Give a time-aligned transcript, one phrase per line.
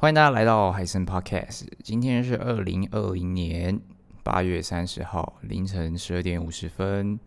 [0.00, 1.66] 欢迎大家来到海森 Podcast。
[1.82, 3.80] 今天是二零二零年
[4.22, 7.18] 八月三十号凌晨十二点五十分。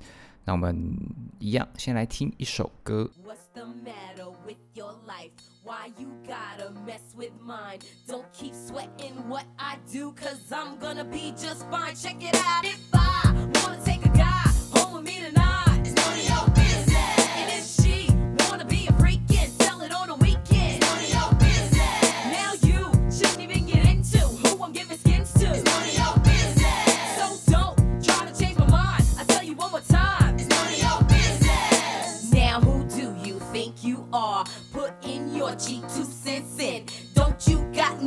[0.46, 0.98] 那我们
[1.38, 3.12] 一样，先来听一首歌。
[3.28, 5.32] What's the matter with your life?
[5.66, 7.82] Why you gotta mess with mine?
[8.08, 11.94] Don't keep sweating what I do, cause I'm gonna be just fine.
[11.94, 12.64] Check it out.
[12.64, 13.34] If I
[13.66, 16.91] wanna take a guy home with me tonight, it's none of your business.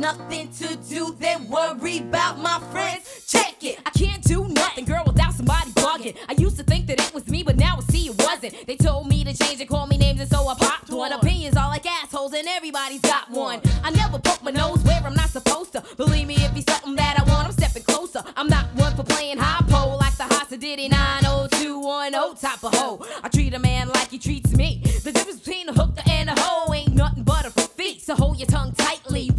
[0.05, 1.15] Nothing to do?
[1.17, 3.25] Then worry about my friends.
[3.27, 3.79] Check it.
[3.87, 6.15] I can't do nothing, girl, without somebody bugging.
[6.29, 8.67] I used to think that it was me, but now I see it wasn't.
[8.67, 11.11] They told me to change and call me names, and so I popped one.
[11.11, 13.61] Opinions are like assholes, and everybody's got one.
[13.83, 15.83] I never poke my nose where I'm not supposed to.
[15.97, 18.21] Believe me, if it's something that I want, I'm stepping closer.
[18.37, 23.03] I'm not one for playing high pole like the Hasa Diddy 90210 type of hoe.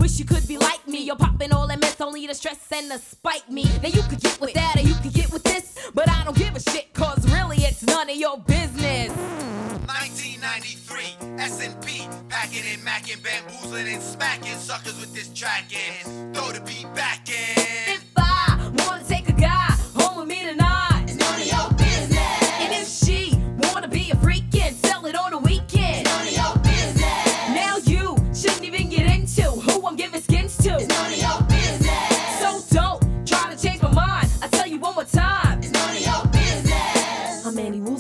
[0.07, 1.03] Wish you could be like me.
[1.03, 3.65] You're popping all that mess only to stress and to spite me.
[3.83, 5.91] Now you could get with that or you could get with this.
[5.95, 9.11] But I don't give a shit, cause really it's none of your business.
[9.11, 16.33] 1993, S&P, packing and macking, bamboozling and smacking suckers with this track in.
[16.33, 17.26] Throw the beat back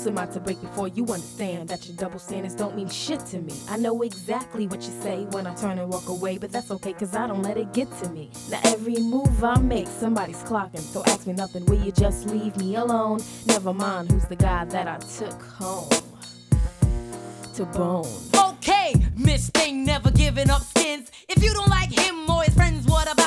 [0.06, 3.40] Am I to break before you understand that your double standards don't mean shit to
[3.40, 3.52] me?
[3.68, 6.92] I know exactly what you say when I turn and walk away, but that's okay
[6.92, 8.30] cause I don't let it get to me.
[8.48, 12.56] Now every move I make, somebody's clocking, so ask me nothing, will you just leave
[12.56, 13.20] me alone?
[13.46, 15.90] Never mind who's the guy that I took home
[17.54, 18.06] to bone.
[18.36, 21.10] Okay, Miss Thing never giving up skins.
[21.28, 23.25] If you don't like him or his friends, what about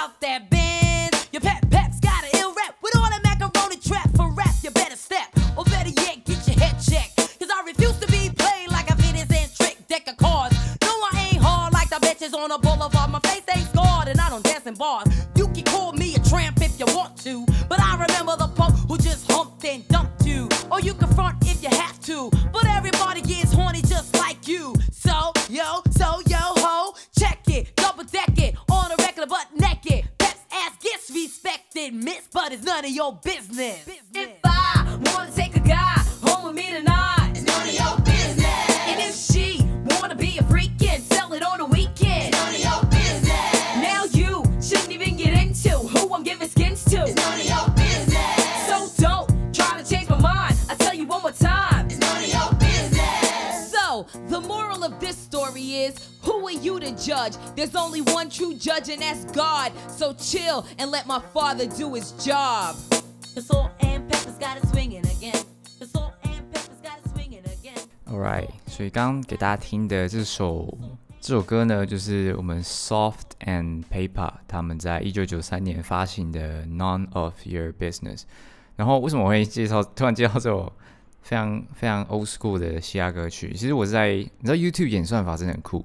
[20.90, 20.94] you.
[20.94, 24.74] Or you can front if you have to, but everybody gets horny just like you.
[24.92, 30.08] So, yo, so, yo, ho, check it, double deck it, on a regular butt naked.
[30.18, 33.88] Peps ass gets respected, miss, but it's none of your business.
[34.14, 35.99] If I wanna take a guy
[57.09, 57.37] judge?
[57.57, 59.73] There's only one true judge and that's God.
[59.89, 62.77] So chill and let my father do his job.
[63.35, 65.45] The salt and peppers got it swinging again.
[65.79, 67.83] The salt and peppers got it swinging again.
[68.07, 70.77] Alright，所以刚刚给大家听的这首
[71.21, 78.19] 这首歌呢，就是我们 Soft and Paper 他们在一九九三年发行的《None of Your Business》。
[78.77, 80.73] 然后为什么我会介绍突然介绍这首
[81.23, 83.53] 非常非常 old school 的嘻哈歌曲？
[83.55, 85.85] 其实我是在你知道 YouTube 演算法真的很酷。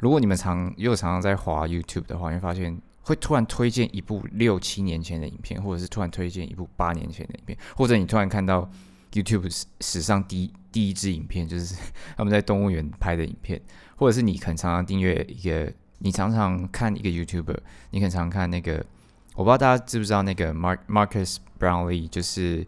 [0.00, 8.70] 如果你们常又常常在滑 YouTube 的话，你会发现会突然推荐一部六七年前的影片，或者是突然推荐一部八年前的影片，或者你突然看到
[9.12, 11.76] YouTube 史史上第一第一支影片，就是
[12.16, 13.60] 他们在动物园拍的影片，
[13.96, 17.58] 或者是你可能常常订阅一个，你常常看一个 YouTuber，
[17.90, 18.84] 你很常常看那个，
[19.34, 22.66] 我不知道大家知不知道那个 Mark Marcus Brownlee，就是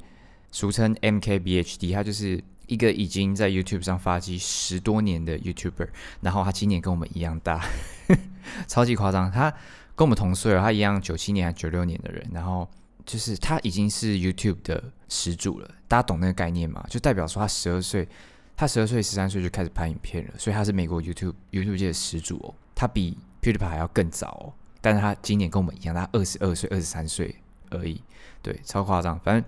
[0.50, 5.88] 俗称 MKBHD，他就是一个已经在 YouTube 上发迹十多年的 YouTuber，
[6.20, 7.64] 然后他今年跟我们一样大，
[8.66, 9.50] 超级夸张，他
[9.94, 12.68] 跟我们同岁了，他一样九七年还九六年的人，然后
[13.04, 16.84] 就是他已经是 YouTube 的始祖了，大家懂那个概念吗？
[16.88, 18.08] 就代表说他十二岁，
[18.56, 27.36] 他十二岁十三岁就开始拍影片了，所以他是美国 YouTube YouTube 界的始祖哦，他比 PewDiePie 还要更早哦，但是他今年跟我们一样，他二十二岁、二十三岁
[27.70, 28.00] 而已，
[28.40, 29.44] 对，超夸张，反正。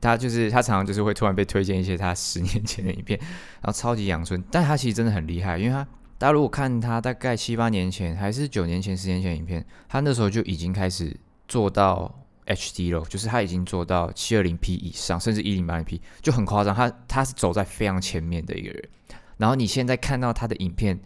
[0.00, 3.18] 他就是他常常就是会突然被推荐一些他十年前的影片，
[3.60, 5.86] 然后超级阳春，但他其实真的很厉害，因为他
[6.18, 11.16] 大家如果看他大概七八年前还是九年前、十年前影片，他那时候就已经开始
[11.46, 12.12] 做到
[12.46, 16.74] HD 了，就是他已经做到七二零 P 以上，甚至一零八零 P，就很夸张。
[16.74, 18.88] 他他是走在非常前面的一个人。
[19.36, 20.98] 然后你现在看到他的影片，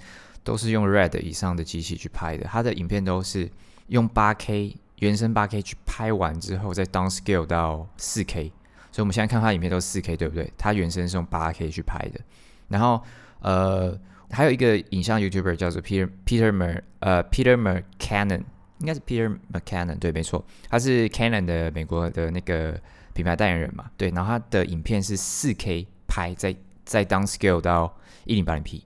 [0.42, 3.50] 都是用 Red 以上的机器去拍的，他的影片都是
[3.88, 8.52] 用 8K 原生 8K 去拍完之后再 downscale 到 4K，
[8.92, 10.52] 所以我们现在看它影片都是 4K，对不对？
[10.56, 12.20] 它原生是用 8K 去拍的。
[12.68, 13.02] 然后
[13.40, 13.98] 呃，
[14.30, 18.42] 还有一个影像 YouTuber 叫做 Peter Peter Mer 呃 Peter McCannon，
[18.78, 22.80] 应该是 Peter McCannon，对，没错，他是 Canon 的美国的那个
[23.14, 24.10] 品牌代言人嘛，对。
[24.10, 26.54] 然后他的影片是 4K 拍，在
[26.84, 27.96] 在 downscale 到
[28.26, 28.82] 1080P。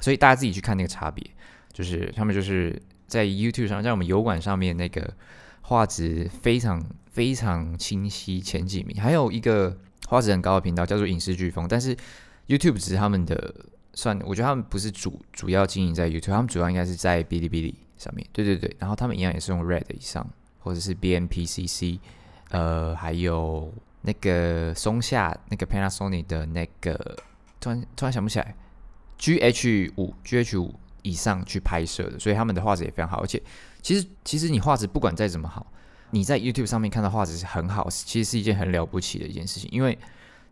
[0.00, 1.24] 所以大家自己去看那个差别，
[1.72, 2.76] 就是他们就是
[3.06, 5.14] 在 YouTube 上，在我们油管上面那个
[5.60, 9.00] 画质非常非常清晰，前几名。
[9.00, 9.76] 还有一个
[10.08, 11.96] 画质很高的频道叫做影视飓风，但是
[12.48, 13.54] YouTube 只是他们的
[13.94, 18.26] 算，我觉得他们不是主主要经营在 YouTube，他们主要应该是在哔哩哔哩上面。
[18.32, 20.28] 对对对，然后他们一样也是用 Red 以上，
[20.58, 21.98] 或者是 BMPCC，
[22.50, 27.16] 呃，还有那个松下那个 Panasonic 的那个，
[27.60, 28.54] 突然突然想不起来。
[29.18, 33.20] G H 五 G H 五以上去拍摄的，所以他们的画质也非常好。
[33.20, 33.40] 而且，
[33.80, 35.64] 其实其实你画质不管再怎么好，
[36.12, 39.68] 你在 YouTube 上面看到画质是很好，其实是一件很了不起的一件事情。
[39.72, 39.98] 因为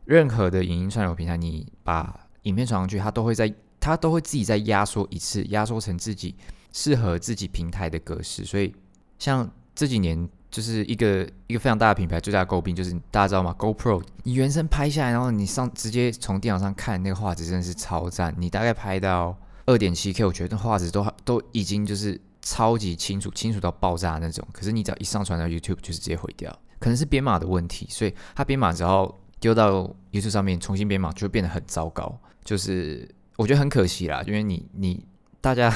[0.04, 6.34] 任何的影音串流平台，你把影片传上去，它都会在它都会自己再压缩一次，压缩成自己
[6.72, 8.44] 适合自己平台的格式。
[8.44, 8.74] 所以，
[9.20, 10.28] 像这几年。
[10.50, 18.34] 就是一个一个非常大的品牌最大的诟病就是大家知道吗？GoPro 你原生拍下来，然后你上直接从电脑上看那个画质真的是超赞。
[18.36, 24.46] 你大概拍到二点七 K，我觉得画质都都已经就是超级清楚，清楚到爆炸那种。
[24.52, 32.20] 可是你只要一上传到 YouTube，就是直接毁掉，可能是编码的问题，所以它编码只要丢到 YouTube 上面重新编码，就会变得很糟糕。
[32.44, 35.06] 就是我觉得很可惜啦，因为你你
[35.40, 35.74] 大家。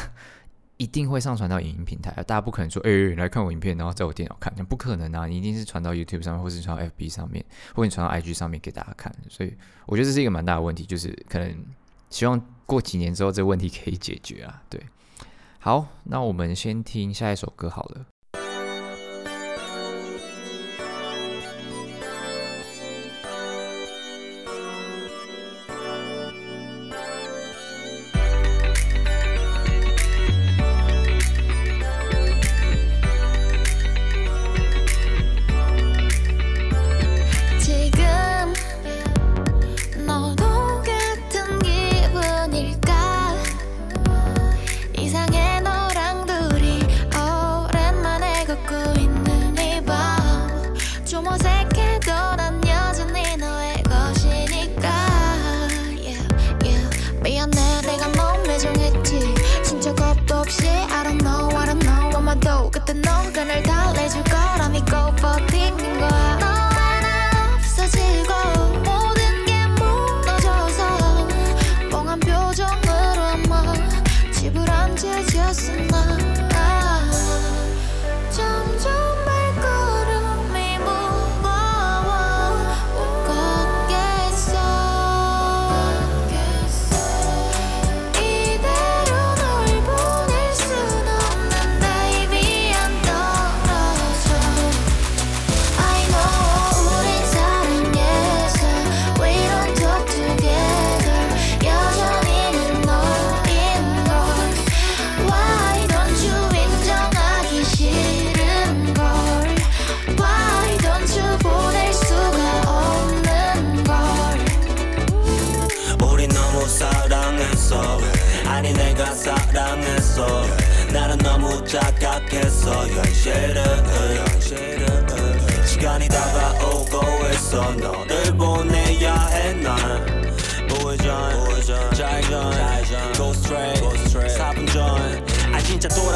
[0.77, 5.25] 一定会上传到影音平台，大家不可能说，哎，来看我影片，然后在我电脑看，那不可能啊！
[5.25, 9.15] 你一定是传到 YouTube 上面，或是传到 FB 上面，或者你传到 IG 上面给大家看。
[9.29, 9.57] 所以
[9.87, 11.65] 我觉得这是一个蛮大的问题，就是可能
[12.11, 14.61] 希望过几年之后这个问题可以解决啊。
[14.69, 14.85] 对，
[15.65, 18.05] 好，那我们先听下一首歌好了。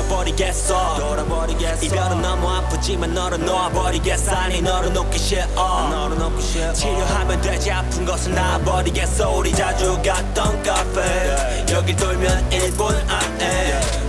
[0.09, 0.97] 돌아버리겠어.
[0.97, 1.85] 돌아버리겠어.
[1.85, 4.33] 이별은 너무 아프지만 너를 놓아버리겠어.
[4.33, 5.47] 아니 너를 놓기 싫어.
[5.55, 6.73] 너를 놓기 싫어.
[6.73, 7.71] 치료하면 되지.
[7.71, 9.31] 아픈 것을 놔버리겠어.
[9.31, 11.67] 우리 자주 갔던 카페.
[11.73, 14.08] 여기 돌면 1분 안에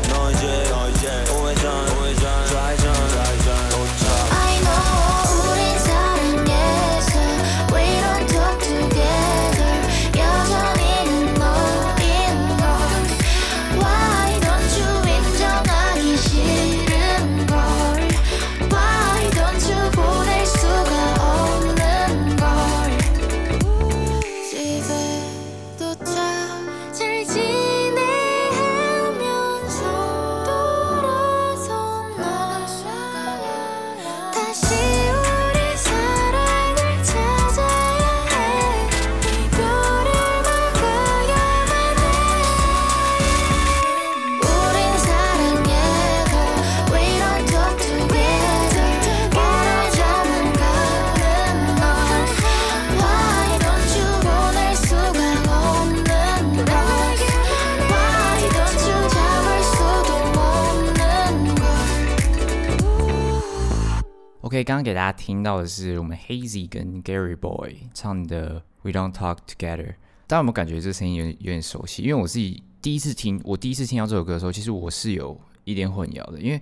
[65.30, 69.94] 听到的是我们 Hazy 跟 Gary Boy 唱的 We Don't Talk Together。
[70.26, 72.02] 大家有没有感觉这声音有点有点熟悉？
[72.02, 76.60] 因为我自己第一次听，我第一次听到这首歌的时候，其实我是有一点混淆的，因为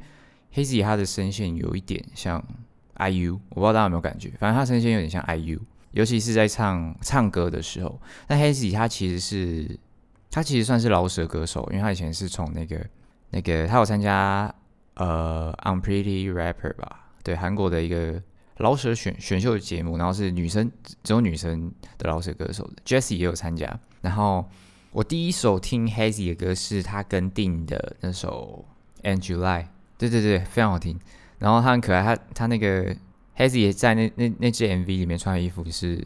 [0.53, 2.43] Hazy 他的声线有一点像
[2.97, 5.57] IU，我不知道大家有没有感觉，反正他声线有点像 IU，
[5.91, 7.97] 尤其是在唱唱歌的时候。
[8.27, 9.79] 但 Hazy 他其实是
[10.29, 12.85] 他其实算是老舍歌手，因为他以前是从那个
[13.29, 14.53] 那个他有参加
[14.95, 18.21] 呃 Unpretty Rapper 吧，对韩国的一个
[18.59, 20.71] 老舍选选秀节目，然后是女生
[21.03, 23.79] 只有女生的老舍歌手 Jessie 也有参加。
[24.01, 24.47] 然后
[24.91, 28.65] 我第一首听 Hazy 的歌是他跟定的那首
[29.03, 30.99] And July，对对对，非常好听。
[31.39, 32.95] 然后他很可爱，他他那个
[33.37, 36.03] Hazy 也在那那那支 MV 里面穿的衣服是，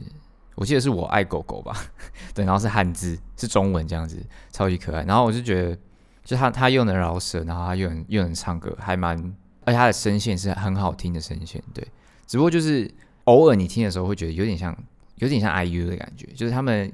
[0.56, 1.74] 我记得是我爱狗狗吧，
[2.36, 5.04] 对，然后是汉字，是中文这样子，超级可爱。
[5.04, 5.78] 然后我就觉得，
[6.26, 9.18] 就他他又能饶舌，然后他又能又能唱歌，还蛮，
[9.64, 11.88] 而且他的声线是很好听的声线，对。
[12.28, 12.90] 只不过就是
[13.26, 14.76] 偶尔你听的时候会觉得有点像，
[15.16, 16.92] 有点像 IU 的感觉，就是他们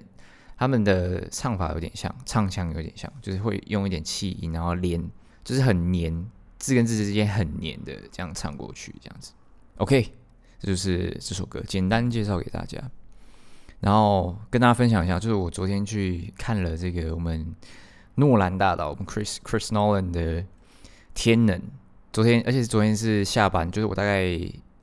[0.57, 5.01] 他们的唱法有点像，唱腔有点像，就是会用一点气音，然后连
[5.43, 9.31] 就是很黏，字跟字之间很黏的这样唱过去，这样子。
[9.77, 10.12] OK，
[10.60, 12.81] 这就是这首歌，简单介绍给大家，
[13.79, 17.55] 然后跟大家分享一下，就是我昨天去看了这个我们
[18.15, 20.41] 诺兰大导，我们 Chris Chris Nolan 的
[21.13, 21.57] 《天能》，
[22.12, 24.38] 昨天而且昨天是下班，就是我大概。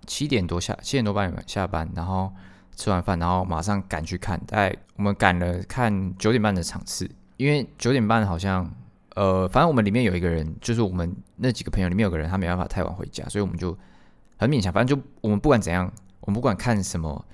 [0.06, 2.32] 七点多下，七点多半下班，然后
[2.76, 4.40] 吃完饭，然后马上赶去看。
[4.46, 8.68] 在我们赶了看九点半的场次，因为九点半好像，
[9.14, 13.76] 呃，反正我们里面有一个人，就是我们那几个朋友里面有个人，他没办法太晚回家，所以我们就
[14.36, 14.72] 很勉强。
[14.72, 17.24] 反正就我们不管怎样，我们不管看什么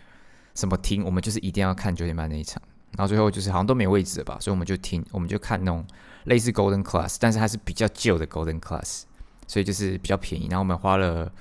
[0.54, 2.60] 什么厅，我们就是一定要看九点半那一场。
[2.96, 5.84] 然后最后就是好像都没位置了吧，所以我们就听，我们就看那种
[6.24, 9.02] 类似 Golden Class，但是它是比较旧的 Golden Class，
[9.46, 10.48] 所以就是比较便宜。
[10.48, 11.32] 然后我们花了。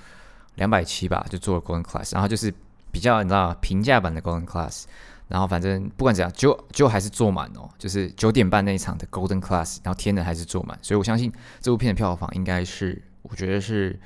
[0.60, 2.52] 两百七吧，就做了 Golden Class，然后就是
[2.92, 4.84] 比较你知道平价版的 Golden Class，
[5.26, 13.98] 然后反正不管怎样，就就还是坐满哦，就是九点半那一场的 Golden Class，然后天的还是坐满，所以我相信这部片的票房应该是，我觉得是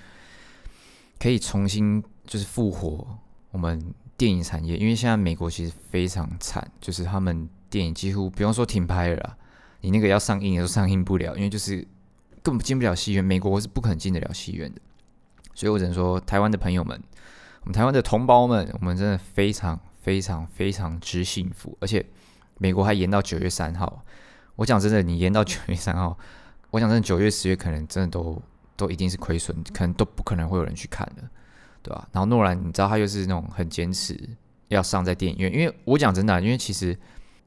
[1.18, 3.04] 可以重新就是复活
[3.50, 9.36] 我们电影产业，因为现在美国其实非常惨，就是他们电影几乎不用说停拍了，
[9.80, 11.84] 你那个要上映也都上映不了，因为就是
[12.44, 14.80] 根本进不了戏院，美国是不可能进得了戏院的。
[15.54, 17.00] 所以我只能说，台湾的朋友们，
[17.62, 21.76] 我们台湾的同胞们，我们真的非常非常非常之幸福。
[21.80, 22.04] 而且
[22.58, 24.04] 美国还延到九月三号。
[24.56, 26.16] 我讲真的，你延到九月三号，
[26.70, 28.40] 我讲真的，九月十月可能真的都
[28.76, 31.22] 都一定是亏损，可能都不可能会有人去看的，
[31.82, 32.08] 对吧？
[32.12, 34.16] 然后诺兰，你知道他又是那种很坚持
[34.68, 36.96] 要上在电影院，因为我讲真的，因为其实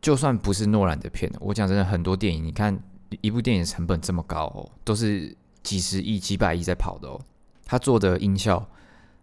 [0.02, 2.78] 就算不是诺兰的片，我讲真的，很多电影，你看
[3.22, 5.34] 一部电影成本这么高哦，都是
[5.64, 7.18] 几十亿、几百亿在跑的哦。
[7.68, 8.66] 他做的音效，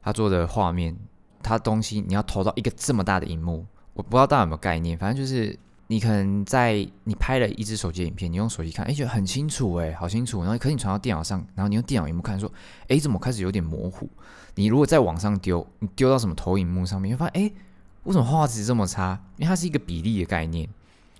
[0.02, 0.94] 他做的画面，
[1.42, 4.96] 他东西你要投到一个这么大的荧幕，我不知道大家有没有概念。
[4.96, 10.42] 反正就是你可能在你拍了一支手机影片，你用手机看，哎，觉得很清楚，哎，好清楚。
[10.42, 12.52] 然后可你传到电脑上，然后你用电脑荧幕看，说，
[12.88, 14.08] 哎，怎么开始有点模糊？
[14.56, 17.52] 你如果在网上丢，你丢到什么投影幕上面，会发现，哎，
[18.02, 19.18] 为什么画质这么差？
[19.36, 20.68] 因为它是一个比例的概念，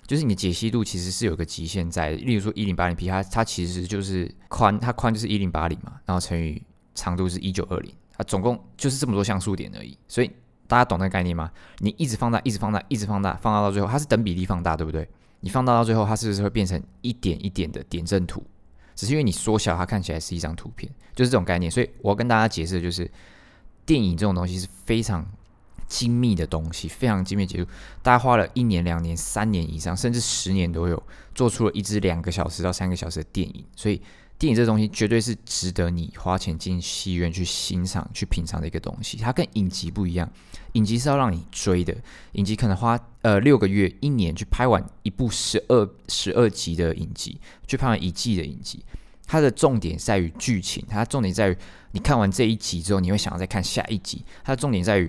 [0.07, 2.11] 就是你的解析度其实是有个极限在。
[2.11, 6.63] 例如说一零八零 P，它它其实就是宽，它宽就是一零八零嘛，然后乘以。
[6.95, 10.31] 长度是一九二零，啊，总共就是这么多像素点而已，所以
[10.67, 11.51] 大家懂那个概念吗？
[11.79, 15.09] 你一直放大，一直放大，一直放大，放大到最后，它是等比例放大，对不对？
[15.41, 18.43] 你放大到最后，它是不是会变成一点一点的点阵图？
[18.95, 21.71] 只是因为你缩小，它看起来是一张图片，就是这种概念。
[21.71, 23.11] 所以我要跟大家解释的就是，
[23.85, 25.27] 电影这种东西是非常
[25.87, 27.67] 精密的东西，非常精密技术，
[28.03, 31.03] 大家花了一年、两年、三年以上，甚至十年都有，
[31.35, 34.01] 做出了一支两个小时到三个小时的电影，所以。
[34.37, 39.17] 电影这东西绝对是值得你花钱进戏院去欣赏、去品尝的一个东西。
[39.17, 40.31] 它跟影集不一样，
[40.73, 41.97] 影集是要让你追的，
[42.33, 48.85] 影集可能花呃六个月、一年去拍完一部十二十二集的影集，去拍完一季的影集。
[49.25, 51.57] 它的重点在于剧情，它重点在于
[51.93, 54.23] 你看完这一集之后，你会想要再看下一集。
[54.43, 55.09] 它的重点在于，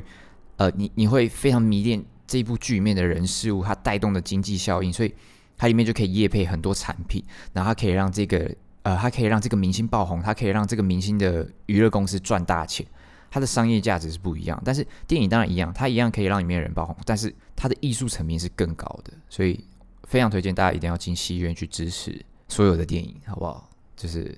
[0.58, 5.14] 呃，你你会非常迷恋这一部剧里面的人事物，它带动的经济效应，所以
[5.58, 7.22] 它里面就可以夜配很多产品，
[7.54, 8.56] 然后它可以让这个。
[8.86, 12.86] 呃，它可以让这个明星爆红，它可以让这个明星的娱乐公司赚大钱，
[13.32, 14.62] 它的商业价值是不一样。
[14.64, 19.66] 但是电影当然一样，它一样可以让里面的人爆红，但是它的艺术层面是更高的，所以
[20.04, 23.68] 非常推荐大家一定要进戏院去支持所有的电影，好不好？
[23.96, 24.38] 就是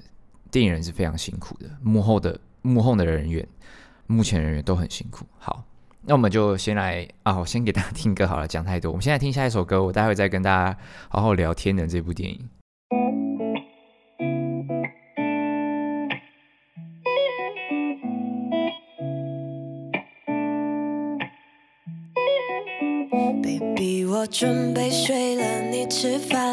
[0.49, 3.45] 电影人是非常辛苦的，幕后的幕后的人员、
[4.05, 5.25] 目前人员都很辛苦。
[5.37, 5.61] 好，
[6.03, 10.77] 那我们就先来啊，我先给大家听歌好了，讲太多，我们现在听下一首歌，我待会再跟大家
[11.09, 12.47] 好好聊《天的》这部电影。
[24.27, 26.46] 准备睡了，你吃饭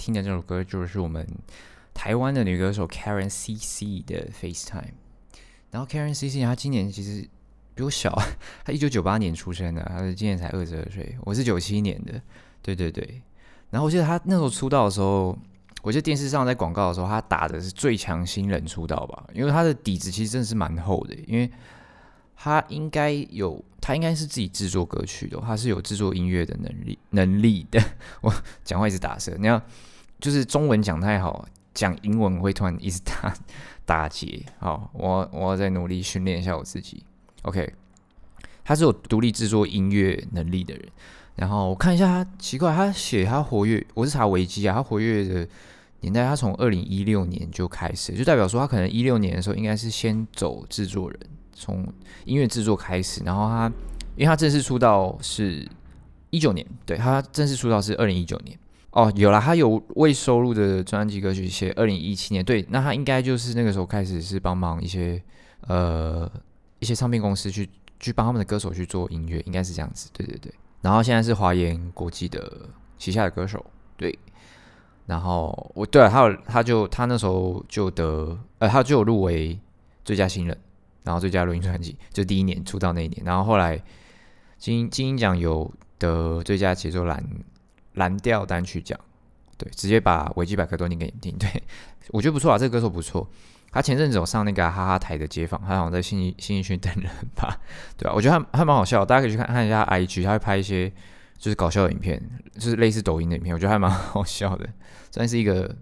[0.00, 1.26] 听的这首歌就是我们
[1.92, 4.94] 台湾的女歌手 Karen CC 的 FaceTime。
[5.70, 7.28] 然后 Karen CC 她今年其实
[7.74, 8.10] 比我小，
[8.64, 12.18] 她一九九八年出生的，她今年才二十二岁，我是九七年的，
[12.62, 13.20] 对对对。
[13.68, 15.38] 然后我记得她那时候出道的时候，
[15.82, 21.50] 我记得电视上在广告的时候，她打的是最强新人出道吧，因为她的底子其实真的是蛮厚的，因为
[22.34, 27.80] 她应该有，她应该是自己制作歌曲的，她是有制作音乐的能力能力的。
[28.22, 28.34] 我
[28.64, 29.62] 讲话一直打舌，你要
[30.20, 33.34] 就是中文讲太好，讲英文会突然一直打
[33.86, 34.44] 打结。
[34.58, 37.02] 好，我我要再努力训练一下我自己。
[37.42, 37.72] OK，
[38.64, 40.86] 他是有独立制作音乐能力的人。
[41.36, 45.48] 然后我看一下他，奇怪，他写他活跃，我是查维基啊，他活跃的
[46.00, 51.18] 年代，他从二零一六年就开始，就代表说他可能一六年的时候应该是先走制作人，
[51.54, 51.86] 从
[52.26, 53.72] 音乐制作开始，然后他
[54.16, 55.66] 因为他正式出道是
[56.28, 58.58] 一九年，对他正式出道是二零一九年。
[58.92, 65.22] 哦，有了，他有未收录的专辑歌曲写二零一七年，对，那他应该就是那个时候开始是帮忙一些
[65.68, 66.28] 呃
[66.80, 67.68] 一些唱片公司去
[68.00, 70.52] 去帮他们的歌手去做音乐，应该是这样子，对对对。
[70.80, 73.64] 然后现在是华研国际的旗下的歌手，
[73.96, 74.18] 对。
[75.06, 79.58] 然后我对了，他有他就他那时候就得呃他就有入围
[80.04, 80.58] 最佳新人，
[81.04, 83.80] 然后最佳录音专辑，就第一年出道那一年，然后后来
[84.58, 87.24] 金金鹰奖有得最佳节奏蓝
[87.94, 88.98] 蓝调单曲奖，
[89.58, 91.62] 对，直接把维基百科都念给你听，对
[92.10, 93.28] 我觉得不错啊，这个歌手不错。
[93.72, 97.04] 他前阵子有上那个哈哈台的街访，他好像在新新义区等人
[97.36, 97.56] 吧，
[97.96, 100.90] 对吧、我觉得他还蛮好笑，大家可以去看看一下 IG，他会拍一些
[101.38, 102.20] 就是搞笑的影片，
[102.54, 104.68] 就是类似抖音的影片，我觉得还蛮 好笑的，
[105.12, 105.72] 算是一个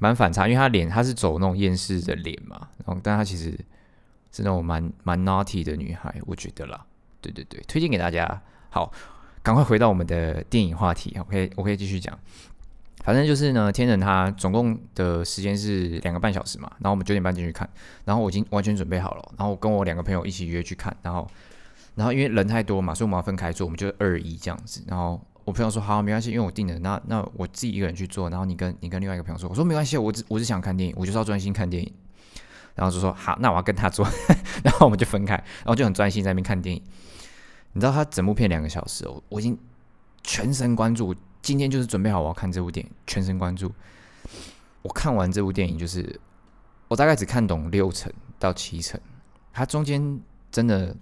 [0.00, 3.50] 蛮反差，因为他脸他是走那种厌世的脸嘛，然后但他其实
[4.32, 6.86] 是那种蛮蛮 naughty 的女孩，我觉得啦，
[7.20, 8.42] 对对对，推荐给大家。
[8.70, 8.90] 好，
[9.44, 12.18] 赶快回到我们的电影话题，我可以我可以继续讲。
[13.04, 17.68] 反正就是呢，天人他总共的时间是两个半小时嘛，然后我们九点半进去看，
[18.06, 21.30] 然后我已经完全准备好了，然后我跟我两个朋友一起约去看，然后
[21.94, 31.92] 然后因为人太多嘛，所以我们要分开坐，我们就二一这样子，然后我朋友说好没关系，因为我订了，那那我自己一个人去做，然后你跟你跟另外一个朋友说，我说没关系，我只我只想看电影，我就是要专心看电影，
[32.74, 34.08] 然后就说好，那我要跟他做，
[34.64, 36.82] 然后我们就分开，然后就很专心在那边看电影，
[37.74, 39.58] 你知道他整部片两个小时哦，我已经
[40.22, 41.14] 全神贯注。
[41.42, 43.70] 今天就是准备好我要看这部电影，全神贯注。
[44.80, 46.18] 我看完这部电影，就是
[46.88, 48.98] 我大概只看懂六成到七成，
[49.52, 50.18] 它中间
[50.50, 50.96] 真的，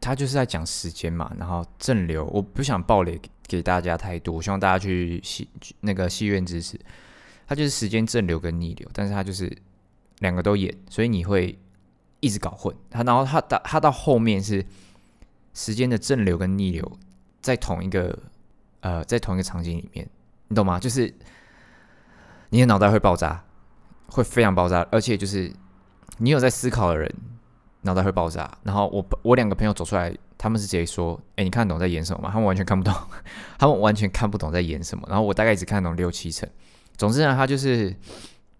[0.00, 5.46] 它就是在讲时间嘛，然后正流，我不想暴雷给大家太多，我希望大家去戏
[5.80, 6.80] 那个戏院支持。
[7.46, 9.54] 它就是时间正流跟逆流，但是它就是
[10.20, 11.58] 两个都演，所以你会
[12.20, 12.74] 一直搞混。
[12.88, 14.64] 它然后它到它到后面是
[15.54, 16.98] 时间的正流跟逆流
[17.40, 18.18] 在同一个。
[18.84, 20.04] 呃，在同一个场景里面，
[20.48, 20.76] 你懂吗？
[20.76, 21.14] 就是
[22.48, 23.44] 你的脑袋会爆炸，
[24.08, 25.52] 会非常爆炸，而且就是
[26.18, 27.08] 你有在思考的人，
[27.82, 28.58] 脑袋会爆炸。
[28.64, 32.92] 然后我我两个朋友走出来，他们是直接说：“哎，你看懂在演什么吗？”他们完全看不懂，
[33.56, 35.06] 他们完全看不懂在演什么。
[35.08, 36.48] 然后我大概只看懂六七成。
[36.96, 37.94] 总之呢，他就是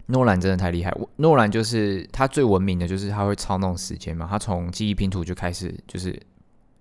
[0.05, 0.97] 诺兰真的太厉害。
[1.17, 4.25] 诺兰就是他最文明的，就是他会操弄时间嘛。
[4.29, 6.17] 他从记忆拼图就开始，就是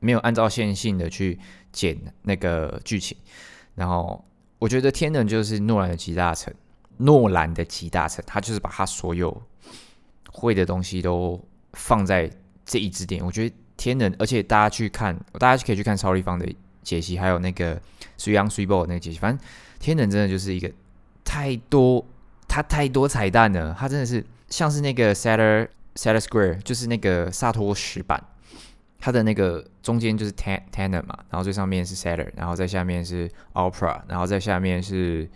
[0.02, 1.38] 没有按照线性的去。
[1.72, 3.16] 剪那个剧情，
[3.74, 4.22] 然后
[4.58, 6.52] 我觉得《天能》就是诺兰的集大成，
[6.98, 9.42] 诺兰的集大成，他就是把他所有
[10.30, 12.30] 会的东西都放在
[12.66, 13.26] 这一支电影。
[13.26, 16.46] 我觉得《天能》，而且大家去看，大家可以去看超立方的
[16.82, 17.74] 解析，还有那个
[18.18, 19.18] 《水杨水 ball》那个解析。
[19.18, 19.46] 反正
[19.80, 20.70] 《天能》真的就是一个
[21.24, 22.06] 太多，
[22.46, 28.22] 他太多彩蛋了，他真的是像是那个 Saturn Saturn Square，就是那个萨托石板。
[29.04, 35.28] 它的那个中间就是 Tan tenor 嘛，然后最上面是 Saturn，然后在下面是 Opera，然后在下面是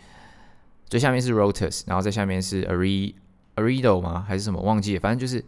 [0.88, 2.86] 最下面是 Rotus，然后在下面是 Are
[3.56, 4.24] Aredo 吗？
[4.24, 4.60] 还是什么？
[4.62, 5.44] 忘记了，反正就是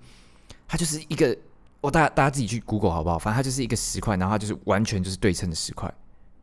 [0.66, 1.38] 它就是一个，
[1.80, 3.16] 我大家大家自己去 Google 好不好？
[3.16, 5.88] 反正它就是一个十块，然后它就是完全就是对称的十块，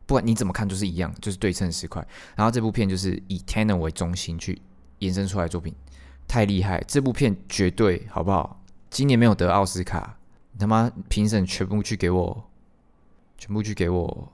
[0.06, 2.02] 不管你怎么看就是一样，就是对称十块。
[2.36, 4.58] 然后这部片就是以 tenor 为中心去
[5.00, 5.74] 延伸出来作品，
[6.26, 6.82] 太厉害！
[6.88, 8.62] 这部片绝对好不好？
[8.88, 10.15] 今年没有得奥斯卡。
[10.58, 12.44] 他妈评审全部去给我，
[13.36, 14.32] 全部去给我，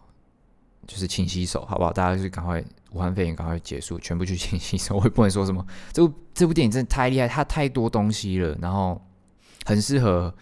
[0.87, 1.93] 就是勤洗手，好不好？
[1.93, 4.97] 大家就是赶快武汉肺炎赶快结束，全部去清洗手。
[4.97, 9.01] 我也不能说什么，这部这部电影真的太厉害，它太多东西了，然后
[9.65, 10.33] 很适合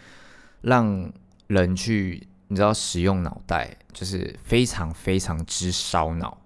[0.61, 1.11] 让
[1.47, 6.37] 人去，你知道使用脑袋，就是非常非常之烧脑。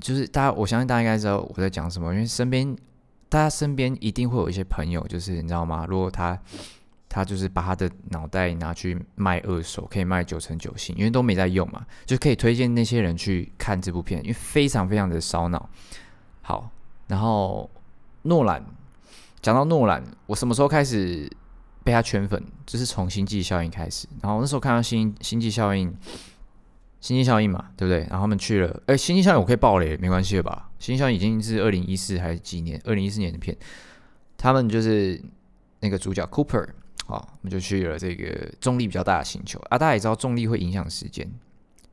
[0.00, 2.76] 就是大家，我相信大家应该知道我在讲什么，因为身边
[3.28, 5.84] 大家身边一定会有一些朋友，就是你知道吗？
[5.88, 6.40] 如果他。
[7.08, 15.70] 他就是把他的脑袋拿去卖二手，可以卖九成九新，因为都没在用嘛，就可以推荐那些人去看这部片，因为非常非常的烧脑。
[16.42, 16.70] 好，
[17.06, 17.70] 然后
[18.22, 18.62] 诺兰
[19.40, 21.30] 讲到诺兰，我什么时候开始
[21.82, 22.44] 被他圈粉？
[22.66, 24.06] 就是从《星际效应》开始。
[24.22, 25.90] 然后那时候看到《星星际效应》，
[27.00, 28.00] 《星际效应》嘛，对不对？
[28.10, 30.68] 然后他们去了，哎，《星际效应》我可以爆雷，没关系了吧？
[30.84, 32.78] 《星际效应》已经是二零一四还是几年？
[32.84, 33.56] 二零一四年的片，
[34.36, 35.22] 他们就是
[35.80, 36.66] 那个主角 Cooper。
[37.08, 39.78] 好，我们就去了这个重力比较大的星球啊！
[39.78, 41.26] 大家也知道重力会影响时间，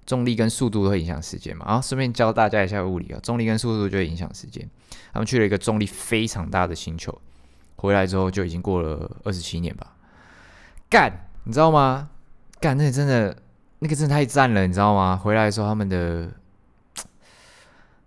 [0.06, 1.65] 重力跟速度都会影响时间嘛。
[1.65, 4.69] 啊顺便教大家一下物理啊，重力跟速度就会影响时间。
[5.13, 7.17] 他们去了一个重力非常大的星球，
[7.78, 9.95] 回来之后就已经过了二十七年吧。
[10.89, 12.10] 干，你知道吗？
[12.60, 13.38] 干，那真的，
[13.80, 15.15] 那个真的太赞了，你知道吗？
[15.15, 16.30] 回来的时候，他们的，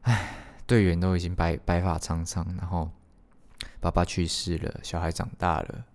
[0.02, 2.90] 唉，队员都已经白白发苍苍，然后
[3.80, 5.86] 爸爸去世了，小孩长大了。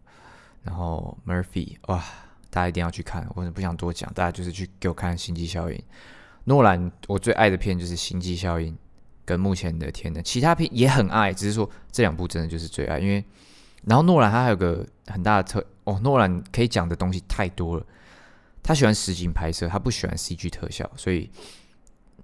[0.64, 2.04] 然后 Murphy，哇，
[2.50, 5.78] 大家一定要去看，我不想多讲，大家就是去给我看《星际效应》。
[6.46, 8.74] 诺兰我最爱的片就是《星际效应》
[9.26, 13.00] 跟目前的《天能》，其他片也很爱，只是说这两部真的就是最爱。
[13.00, 13.24] 因为，
[13.86, 17.86] 然后诺兰他还有个很大的特哦，诺兰可以讲的东西太多了。
[18.62, 21.30] 他喜欢实景拍摄，他不喜欢 CG 特效，所以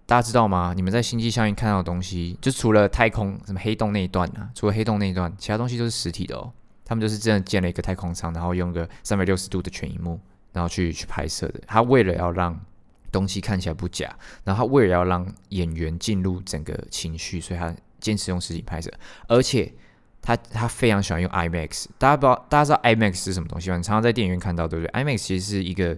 [0.05, 0.73] 大家知道吗？
[0.73, 6.53] 你们在《星际效应》看到的东西，就除了太空什么黑洞那一段啊，除了黑洞那一段，其他东西都是实体的哦。
[6.89, 10.19] 他们就是真的建了一个太空舱，然后用个三百六十度的全荧幕，
[10.53, 11.61] 然后去去拍摄的。
[11.67, 12.59] 他为了要让
[13.11, 14.11] 东西看起来不假，
[14.43, 18.91] 然后他为了要让演员进入整个情绪，所以他坚持用实景拍摄。
[19.27, 19.71] 而且
[20.19, 21.85] 他他非常喜欢用 IMAX。
[21.99, 23.77] 大家不知道，大家知道 IMAX 是什么东西吗？
[23.77, 25.95] 你常常在电影院看到，对不对？IMAX 其实是一个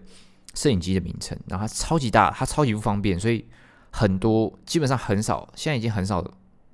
[0.54, 3.46] 摄影机的名称，然后它超级大，它超级不方便，所以
[3.92, 6.22] 很多基本上很少，现在已经很少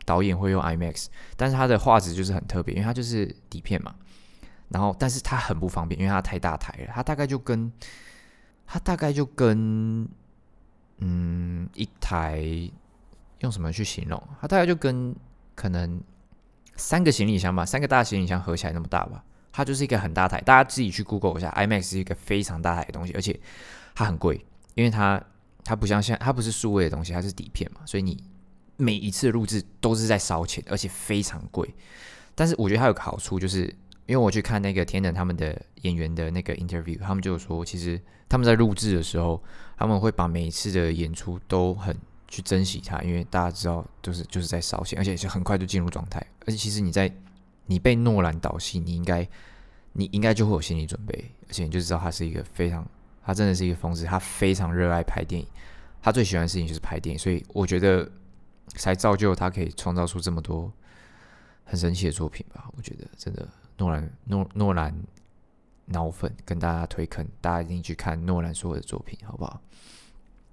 [0.06, 1.06] 导演会用 IMAX。
[1.36, 3.94] 但是它的画质就是很特别，因为它就是底片嘛。
[4.70, 6.92] 然后，但是它很不方便，因为它太大台了。
[6.94, 7.72] 它大概就跟
[8.66, 10.06] 它大概就跟
[10.98, 12.44] 嗯一台
[13.40, 14.22] 用什么去形容？
[14.42, 15.16] 它大概就跟
[15.56, 16.02] 可能
[16.76, 19.24] 三个行李箱吧，三个大行李箱合起来那么大吧。
[19.54, 23.40] 它就是一个很大台，大家自己去 Google 一下，IMAX 是一个非常大台的东西，而且
[23.96, 25.24] 它很贵，因为它
[25.64, 28.22] 它不像现它不是数位的东西，它是底片嘛，所以你
[28.76, 31.74] 每一次录制都是在烧钱，而且非常贵。
[32.36, 33.74] 但是我觉得它有个好处就是。
[34.08, 39.44] 因为我去看那个天能他们的演员的那个 interview，他们就说，其实他们在录制的时候，
[39.78, 41.96] 他们会把每一次的演出都很
[42.30, 46.26] 去珍惜它，因为大家知道就是就是在烧钱，而且是很快就进入状态。
[46.46, 47.14] 而且其实你在
[47.66, 49.28] 你被诺兰导戏，你应该
[49.92, 52.90] 你应该就会有心理准备，而且你就知道他是一个非常，
[53.26, 55.46] 他真的是一个疯子，他非常热爱拍电影，
[56.02, 58.10] 他最喜欢的事情就是拍电影，所以我觉得
[58.68, 60.72] 才造就他可以创造出这么多
[61.66, 62.70] 很神奇的作品吧。
[62.78, 63.46] 我觉得真的。
[63.78, 64.94] 诺兰诺诺兰
[65.86, 69.62] 脑粉跟大家推坑，大家一定去看诺兰所有的作品，好不好？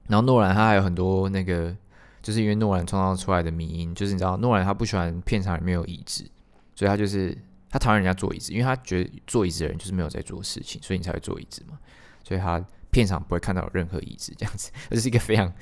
[0.06, 1.74] 然后诺兰他还有很多那个，
[2.22, 6.24] 就是因为诺兰创造出来的迷因，就是你知道诺兰他不喜欢片场里面有椅子，
[6.74, 7.36] 所以他就是
[7.70, 11.78] 他讨厌人家坐椅子，因为他觉得坐椅子的人就是没有在做事情，所以你才会坐椅子嘛。
[12.22, 15.52] 所以他片场不会看到有任何椅子这样子，这是一个非常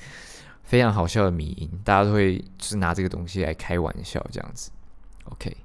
[0.64, 4.70] 非常好笑的迷因，大家都会就是拿这个东西来开玩笑这样子。
[5.27, 5.57] OK。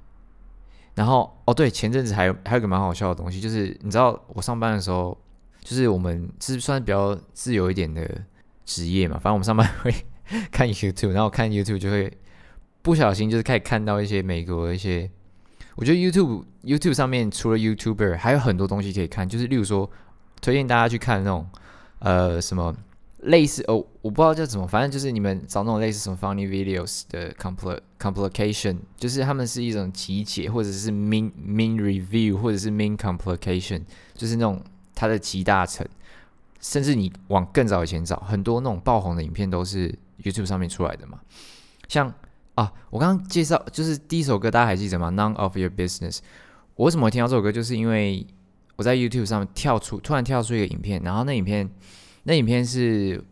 [0.98, 5.16] 然后哦，对，前阵子还有还有个蛮好笑的东西，就是你知道我上班的时候，
[5.62, 8.20] 就是我们是算比较自由一点的
[8.64, 9.94] 职业嘛，反正我们上班会
[10.50, 12.12] 看 YouTube，然后看 YouTube 就会
[12.82, 15.08] 不小心就是开始看到一些美国的一些，
[15.76, 19.88] 我觉得 YouTube YouTube 上面除了 YouTuber 还有很多东西可以看，就是例如说
[20.40, 21.48] 推荐大家去看那种
[22.00, 22.74] 呃什么。
[23.22, 33.82] 类似哦，我不知道叫什么，反正就是你们找那种类似什么 funny videos 的 compl complication，就是他们是一种集结，或者是 mean mean review，或者是 mean complication，
[34.14, 34.62] 就是那种
[34.94, 35.84] 它的集大成。
[36.60, 41.20] 甚至你往更早以前找，很多那种爆红的影片都是 YouTube 上面出来的嘛。
[41.88, 42.12] 像
[42.54, 46.18] 啊，我刚刚介绍就是第一首歌，大家还记得吗？None of your business。
[46.76, 47.50] 我为什么会听到这首歌？
[47.50, 48.24] 就是因为
[48.76, 51.68] 我在 YouTube 上面跳出，突然跳出一个影片，然后那影片。
[52.28, 53.24] 那影片是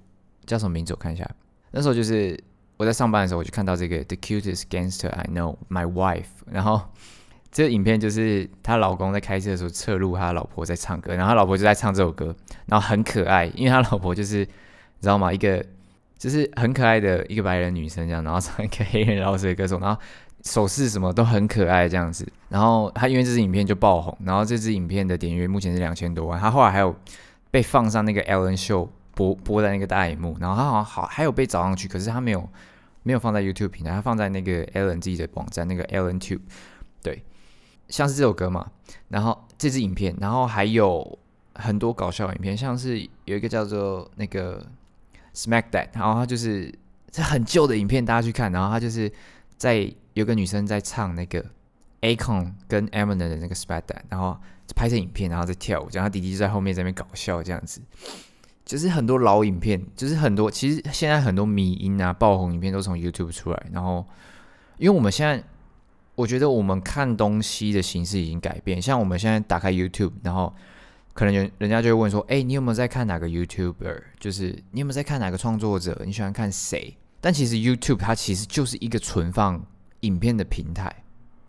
[0.47, 0.95] 叫什么名字？
[0.95, 1.31] 我看一下。
[1.73, 2.43] 那时候就是
[2.79, 6.25] 我在上班的时候，我就看到这个 The cutest gangster I know, my wife。
[6.51, 6.81] 然后
[7.53, 15.31] 这个影片就是她老公在开车的时候侧录，他老婆在唱歌，然后他老婆就在唱这首歌，然后很可爱，因为他老婆就是你知道吗？
[15.31, 15.63] 一个
[16.17, 20.01] 就是很可爱的一个白人女生这样，然后唱一个黑人饶舌歌手，然后
[20.43, 22.27] 手势什么都很可爱这样子。
[22.49, 26.41] 然后他因为这支影片就爆红，然后这支影片的点阅目前是两千多万。
[26.41, 26.97] 他后来还有。
[27.51, 32.47] 被放上那个 Ellen Show 播播在那个大荧幕，然后他好像好还有被找上去，可是他没有
[33.03, 36.41] 没有放在 YouTube 平台，他放在那个 Ellen 自己的网站那个 Ellen Tube，
[37.03, 37.25] 对，
[37.89, 38.71] 像是这首歌嘛，
[39.09, 41.19] 然后这支影片，然后还有
[41.55, 44.67] 很多搞笑影片，像是有一个叫做那个
[45.33, 46.71] Smack That，然后他就是
[47.11, 49.11] 这很旧的影片，大家去看，然后他就是
[49.57, 51.43] 在有个女生在唱那个
[52.03, 54.37] Acon 跟 Eminem 的那个 Smack That，然后。
[54.75, 57.81] 拍成影片，然后再跳舞，然后弟弟就在后面在那边搞笑，这样子，
[58.65, 63.67] 就是很多老影片，就是很多，其实现在很多迷音啊、爆红影片都从 YouTube 出来。
[63.73, 64.05] 然后，
[64.79, 65.43] 因为我们现在，
[66.17, 68.83] 我觉得我们看东西的形式已经改变。
[68.83, 70.53] 像我们现在打开 YouTube，然后
[71.15, 74.03] 可能人人家就会问说：“哎，你有没有在看哪个 YouTuber？
[74.19, 76.03] 就是你有没有在看哪个创作者？
[76.05, 79.65] 你喜欢看谁？”但其实 YouTube 它其实就是一个存放
[80.01, 80.93] 影片的平台。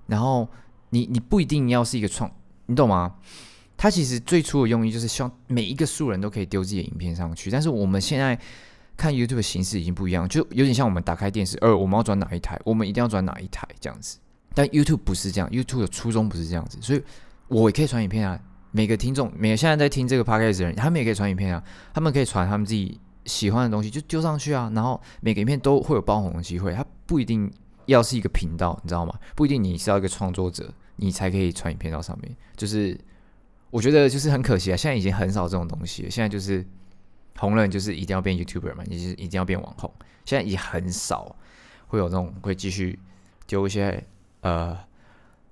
[0.06, 0.48] 然后
[0.92, 2.32] 你你不一定要是一个创。
[2.68, 3.16] 你懂吗？
[3.76, 7.52] 他其实最初的用意就是希望每一个素人都可以丢自己的影片上去。
[7.52, 8.40] 但是我们现在
[8.96, 14.18] 看 YouTube 的形式已经不一样，就有点像我们打开电视，呃，我们要转哪一台，我们一定要转哪一台这样子。
[14.56, 17.04] 但 YouTube 不是这样，YouTube 的初衷不是这样子，所以
[17.48, 18.40] 我也可以传影片啊。
[18.72, 21.64] 每个听众，每个现在在听这个 Podcast 的人，他们也可以传影片啊。
[21.94, 24.72] 他们可以传他们自己喜欢的东西，就丢上去啊。
[24.74, 27.52] 然后每个影片都会有爆红的机会，它不一定
[27.86, 29.14] 要是一个频道，你知道吗？
[29.36, 30.74] 不一定你是要一个创作者。
[30.98, 33.00] 你才可以传影片到上面，就是
[33.70, 36.10] 我觉得就是很可惜啊，现在已经很少这种东西。
[36.10, 36.66] 现在就是
[37.38, 39.94] 红人就是一定要变 YouTuber 嘛，你是一定要变网红。
[40.26, 41.36] 现在也很少
[41.88, 42.98] 会有这种会继续
[43.46, 44.04] 丢一些
[44.42, 44.78] 呃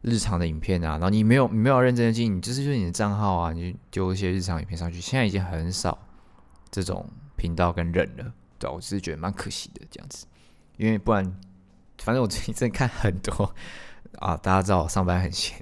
[0.02, 5.00] 日常的影片啊，然后你没有你没有认真的经营，就是就是你的账号啊，你丢一些日常影片上去。
[5.00, 5.98] 现在已经很少
[6.72, 10.26] 这种频道跟人了，对我只是觉得蛮可惜的这样子，
[10.78, 11.24] 因为不然
[12.00, 13.54] 反正我最近在看很多。
[14.20, 15.58] 啊，大家知道我上班很闲，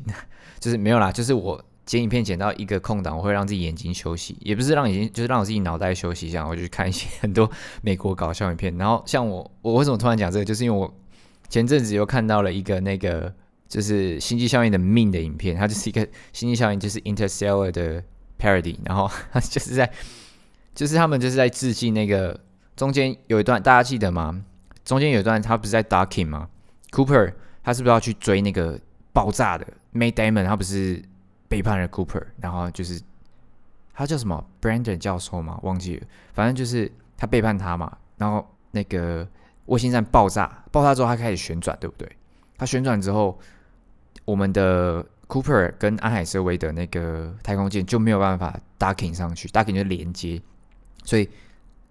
[0.59, 7.49] 就是没有啦，就是我剪影片剪到一个空档，我会让自己眼睛休息，也不是让眼睛，就是让我自己脑袋休息一下，我就去看一些 很多
[7.81, 8.75] 美国搞笑影片。
[8.77, 10.93] 然后像我，我为什么突然讲这个，就是因为我
[11.49, 13.33] 前阵子又看到了一个那个
[13.67, 18.03] 就是星际效应的命的影片，它就是一个星际效应，就是 Interstellar 的
[18.39, 19.91] parody，然后它就是在
[20.73, 22.39] 就是他们就是在致敬那个
[22.75, 24.43] 中间有一段大家记得吗？
[24.85, 26.49] 中间有一段他不是在 Docking 吗
[26.91, 28.79] ？Cooper 他是不是要去追那个
[29.11, 30.45] 爆炸的 May Damon？
[30.45, 31.01] 他不是
[31.47, 33.01] 背叛了 Cooper，然后就是
[33.93, 35.59] 他叫什么 Brandon 教授吗？
[35.63, 37.97] 忘记了，反正就是他背叛他嘛。
[38.17, 39.27] 然后那个
[39.65, 42.11] 卫星站爆炸，爆炸之后他开始旋转，对不对？
[42.57, 43.39] 他旋转之后，
[44.25, 50.41] 我们的 Cooper 跟安海瑟薇的那个太空舰就没有办法 Docking 上去，Docking 就连接，
[51.03, 51.29] 所以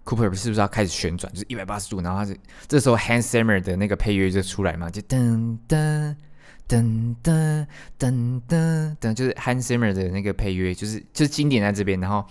[0.05, 2.01] Cooper 是不是要开始旋转，就是一百八十度？
[2.01, 2.37] 然后他是
[2.67, 6.15] 这时候 Hans Zimmer 的那个配乐就出来嘛，就噔噔
[6.67, 7.65] 噔噔
[7.97, 11.99] 噔噔噔，就是 Hans Zimmer 的那个配乐，就是就是经典在这边。
[11.99, 12.25] 然后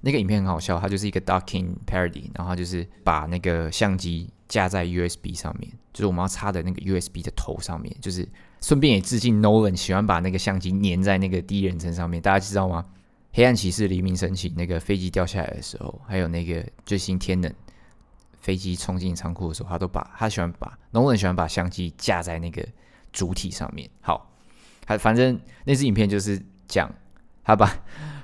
[0.00, 8.26] 那个影片很好笑，它就是一个 Docking parody，然后就是把那个相机架在 USB 上面，就是我们要插的那个 USB 的头上面，就是
[8.60, 12.84] 顺便也致敬 Nolan 喜欢把那个相机粘在那个第一人称上面，大家知道吗？
[13.38, 17.48] 黑暗骑士黎明升起，那个飞机掉下来的时候，还有那个最新天能
[18.40, 22.66] 飞机冲进仓库的时候，他都把他喜欢把农人喜欢把相机架在那个
[23.12, 23.88] 主体上面。
[24.00, 24.28] 好，
[24.84, 26.92] 他反正那支影片就是讲
[27.44, 27.72] 他把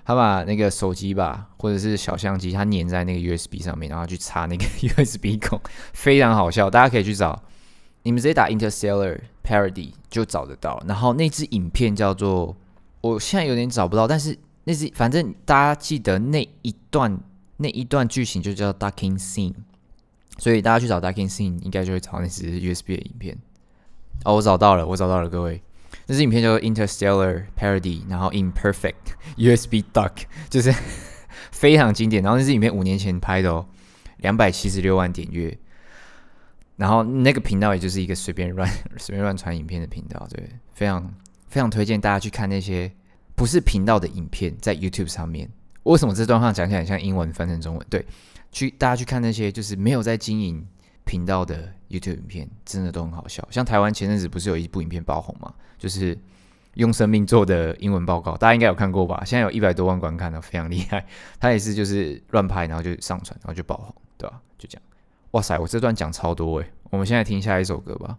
[0.05, 5.61] 他把那个手机吧，或者是小相机，他粘在那个 USB 上面，然后去插那个 USB 孔，
[5.93, 7.41] 非常好笑，大家可以去找，
[8.03, 10.83] 你们直接打 Interstellar Parody 就找得到。
[10.89, 12.57] 然后那支影片叫做，
[13.01, 14.37] 我现在有点找不到，但是。
[14.65, 17.21] 那是反正大家记得那一段
[17.59, 19.55] 那一段剧情就叫 Ducking Scene，
[20.39, 23.37] 所以大家去找 Ducking Scene 应该就会找那支 USB 的影片。
[24.25, 25.63] 哦，我找到了，我找到了，各位，
[26.07, 28.95] 那支影片叫做 Interstellar Parody，然后 Imperfect
[29.37, 30.75] USB Duck，就是
[31.53, 32.23] 非常经典。
[32.23, 33.67] 然后那支影片五年前拍的哦，
[34.17, 35.57] 两百七十六万点阅。
[36.77, 41.15] 然后那个频道也就是一个随便乱 随便乱传影片的频道，对，非常
[41.49, 42.91] 非常推荐大家去看那些。
[43.35, 45.51] 不是频道的影片在 YouTube 上面，
[45.83, 47.87] 为什么这段话讲起来像英文翻成中文？
[47.91, 48.05] 对，
[48.53, 50.67] 去大家去看那些就是没有在经营
[51.05, 53.47] 频道的 YouTube 影片，真的都很好笑。
[53.51, 55.53] 像台湾前阵子不是有一部影片爆红吗？
[55.79, 56.17] 就是
[56.75, 59.23] 用生命做的英文报告，大家应该有看过吧？
[59.25, 61.05] 现在有一百多万观看了，非常厉害。
[61.39, 64.41] 他也是就是乱拍，然后就上传，然后就爆红，对吧？
[64.57, 64.83] 就这样。
[65.33, 66.71] 哇塞，我这段讲超多诶。
[66.91, 68.17] 我们现在听下一首歌吧。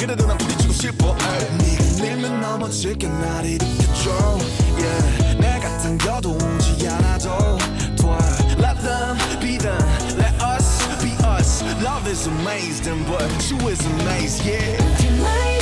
[0.00, 1.14] 그래도 난 부딪히고 싶어
[1.58, 4.38] 네가 밀면 넘어질게 날 일으켜줘
[4.78, 5.36] yeah.
[5.38, 7.58] 내가 당겨도 오지 않아도
[7.96, 8.08] 돼
[8.56, 9.78] Let them be them
[10.16, 14.48] Let us be us Love is amazing but you is amazing.
[14.48, 15.59] yeah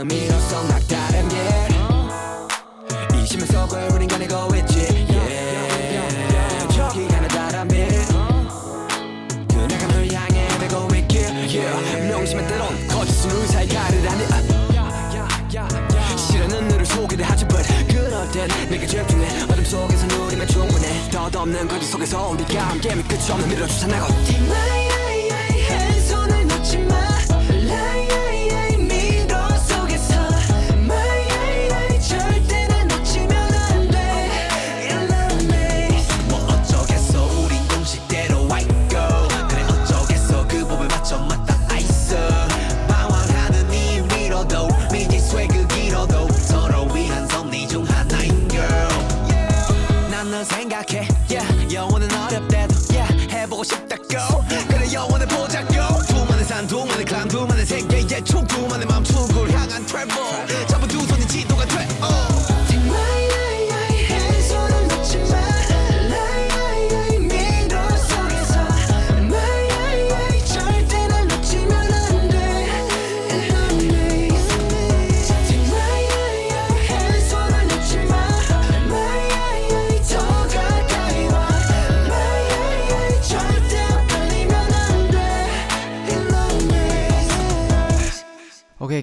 [0.00, 4.78] 지금이로써 막다른 길이 심해서을 우린 가내고 있지.
[5.10, 6.68] Yeah.
[6.74, 7.86] 저기 가는 바람이
[9.48, 11.20] 그나감을 향해 되고 있길.
[11.26, 12.08] Yeah.
[12.08, 14.24] 명심의 때론 거짓은 의사의 가르라니.
[16.16, 21.10] 싫어는 너를 소개를 하지 but 그럴 땐 내가 집중해 어둠 속에서 누리면 충분해.
[21.10, 24.14] 덧없는 거짓 속에서 우리가 함께 끝이 없는 미로 주산하고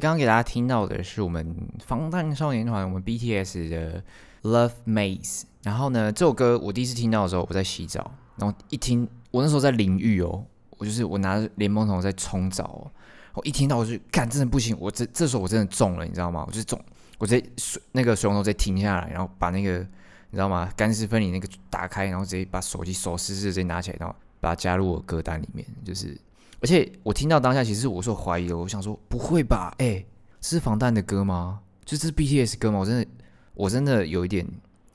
[0.07, 1.53] 刚给大家听到的是我们
[1.85, 4.01] 防弹少年团，我们 BTS 的
[4.43, 5.43] Love Maze。
[5.63, 10.45] 然后呢，这首歌我第一次听到的时候，我在洗澡，然后一听，我那时候在淋浴哦，
[10.77, 12.91] 我就是我拿着莲蓬头在冲澡哦，
[13.33, 16.45] 我一听到我就干，真的不行，我这这时候我真的中了，你知道吗？
[16.47, 16.81] 我就是中，
[17.17, 20.71] 我直接水那个水龙头直接停下来，然后把那个你知道吗？
[20.77, 26.17] 干湿分离那个打开，然后直接把手机手湿湿直接拿起来，然后把它加入我歌单里面，就是。
[26.59, 28.57] 而且我听到当下，其实我是有怀疑的。
[28.57, 29.73] 我想说，不会吧？
[29.77, 30.03] 哎、
[30.41, 31.59] 这是防弹的歌吗？
[31.85, 32.79] 就这是 BTS 歌吗？
[32.79, 33.07] 我真的，
[33.53, 34.45] 我真的有一点，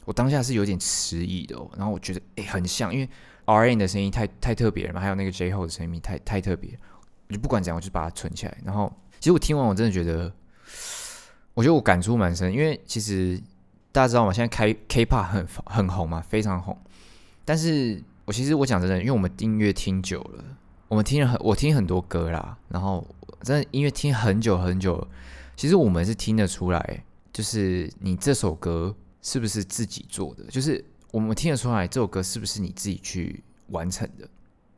[0.04, 1.70] 我当下是有点迟疑的、哦。
[1.76, 3.08] 然后我觉得，哎、很像，因为
[3.44, 6.76] R N 的声音太太特别了嘛，还有那个 J Ho 的声音太太特别，
[7.28, 8.58] 我就不管怎样，我就把它存起来。
[8.64, 10.32] 然后，其实我听完，我真的觉得，
[11.54, 13.40] 我觉得我感触蛮深，因为其实
[13.92, 14.32] 大家知道吗？
[14.32, 16.76] 现在开 K-pop 很很红嘛，非常红。
[17.44, 20.44] 但是我其实我讲真的，因为我们音乐听久了。
[20.92, 23.02] 我们听了很，我听很多歌啦，然后
[23.40, 25.08] 真的音乐听很久很久，
[25.56, 34.28] 其实我们是听得出来，就是你这首歌是不是自己做的，就是我们听得出来这首歌是不是你自己去完成的，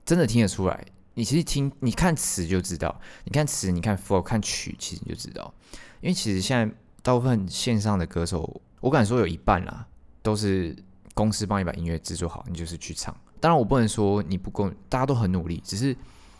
[0.04, 0.86] 真的听得出来。
[1.14, 5.52] 你其实听，你看词就知道，你看词，你看 flow，看曲，其实你就知道。
[6.00, 9.84] 因为其实现在大部分线上的歌手，我敢说有一半啦，
[10.22, 10.76] 都是
[11.12, 13.12] 公司帮你把音乐制作好，你就是去唱。
[13.44, 15.94] 当然，我不能说你不够，大家都很努力，只是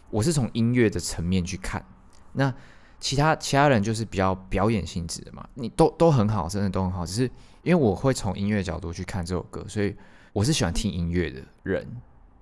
[0.09, 1.85] 我是从音乐的层面去看。
[2.33, 2.51] 那
[2.99, 7.05] 其他其他人就是比较表演性质的嘛，你都都很好，真的都很好。
[7.05, 7.25] 只是
[7.63, 9.95] 因为我会从音乐角度去看这首歌，所以
[10.33, 11.87] 我是喜欢听音乐的人，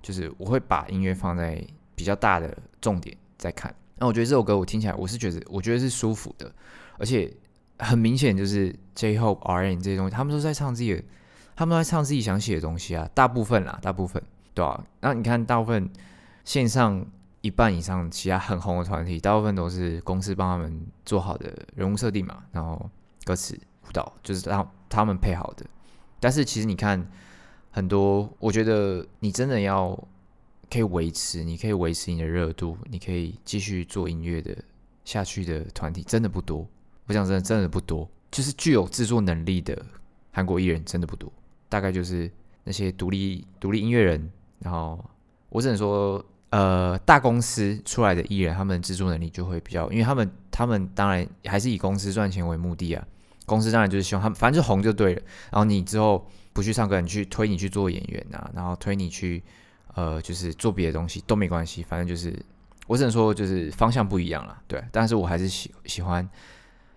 [0.00, 1.60] 就是我会把音乐放在
[1.96, 3.74] 比较大的重点在看。
[3.96, 6.48] 那我觉得这首歌我听起来，我是觉得我觉得是舒服的，
[6.98, 7.28] 而且
[7.80, 11.02] 很明显就是 J Hope、R N 这些东西，他们都在唱自己的，
[11.56, 14.22] 他们都在唱自己想写的东西啊，大部分啦，大部分。
[14.54, 15.88] 对啊，那你看，大部分
[16.44, 17.04] 线上
[17.40, 22.90] 一半以上，其他很红的团体，大部分都是公司帮他们做好的人物设定嘛，然后
[23.24, 25.64] 歌词、舞蹈就是让他们配好的。
[26.20, 27.04] 但是其实你看，
[27.70, 29.98] 很多我觉得你真的要
[30.70, 34.56] 可以维持，你可以维持你的热度，你可以继续做音乐的
[35.04, 36.68] 下去的团体，真的不多。
[37.06, 39.76] 我讲真的，真的不多，就是具有制作能力的
[40.30, 41.32] 韩国艺人真的不多，
[41.68, 42.30] 大概就是
[42.62, 44.30] 那些独立独立音乐人。
[44.62, 45.02] 然后
[45.48, 53.04] 我只能说，呃，大公司出来的艺人，他们的制作能力就会比较，因为他们他们当然还是以公司赚钱为目的啊。
[53.44, 55.22] 公司当然就是希望他们反正就红就对了。
[55.50, 59.42] 然后你之后不去唱歌，你去推你去做演员啊，然后推你去
[59.94, 62.38] 呃就是做别的东西都没关系，反正就是
[62.86, 64.82] 我只能说就是方向不一样了，对。
[64.92, 66.26] 但是我还是喜喜欢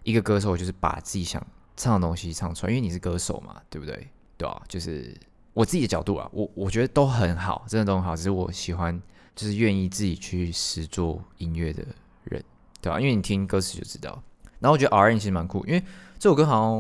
[0.04, 1.46] 一个歌手，就是把自己想
[1.76, 4.08] 唱的东西唱出来，因为你是歌手嘛，对不对？
[4.38, 5.16] 对啊，就是。
[5.56, 8.14] 我自己的角度啊，我我觉得都很好，真的都很好。
[8.14, 9.02] 只是我喜欢，
[9.34, 11.82] 就是愿意自己去实做音乐的
[12.26, 12.44] 人，
[12.82, 14.22] 对吧、因为你听歌词就知道。
[14.60, 15.82] 然后我觉得 R N 其实蛮酷，因为
[16.20, 16.80] 这首歌好像，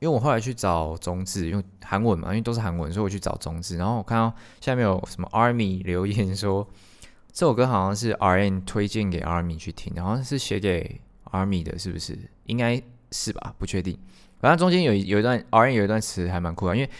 [0.00, 3.76] 因为我后来去找中字，因为韩文嘛，因为都是韩文，所以我去找中字。
[3.76, 6.66] 然后我看到下面有什么 Army 留言说，
[7.32, 11.00] 这首歌好像是 R N 推荐给 Army 去听，好像是写给
[11.30, 12.18] Army 的，是不是？
[12.46, 13.96] 应该是吧，不确定。
[14.40, 16.90] 反正中间有有一段 R N 有一段词还蛮酷的，因为。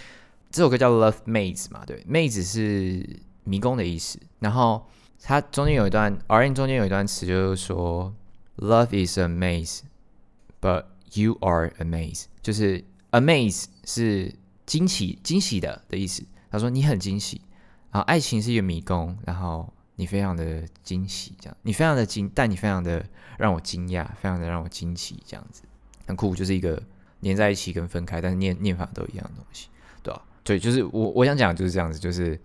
[0.50, 4.18] 这首歌叫 Love Maze 嘛，对，Maze 是迷宫的意思。
[4.38, 4.86] 然后
[5.22, 8.14] 它中间有一段，R N 中间有一段词，就是说
[8.56, 14.34] Love is a maze，but you are a maze，就是 amaze 是
[14.64, 16.24] 惊奇、惊喜的的意思。
[16.50, 17.40] 他说你很惊喜，
[17.90, 23.04] 然后爱情是一个迷宫，然后你非常的惊喜，这样，你非常的惊，但你非常的
[23.36, 25.62] 让我惊讶，非常的让我惊奇，这样子。
[26.06, 26.82] 很酷，就是一个
[27.20, 29.68] 连在一起跟分开，但是念念法都一样的东西，
[30.46, 32.40] 对、就是我我想讲就是这样子，就是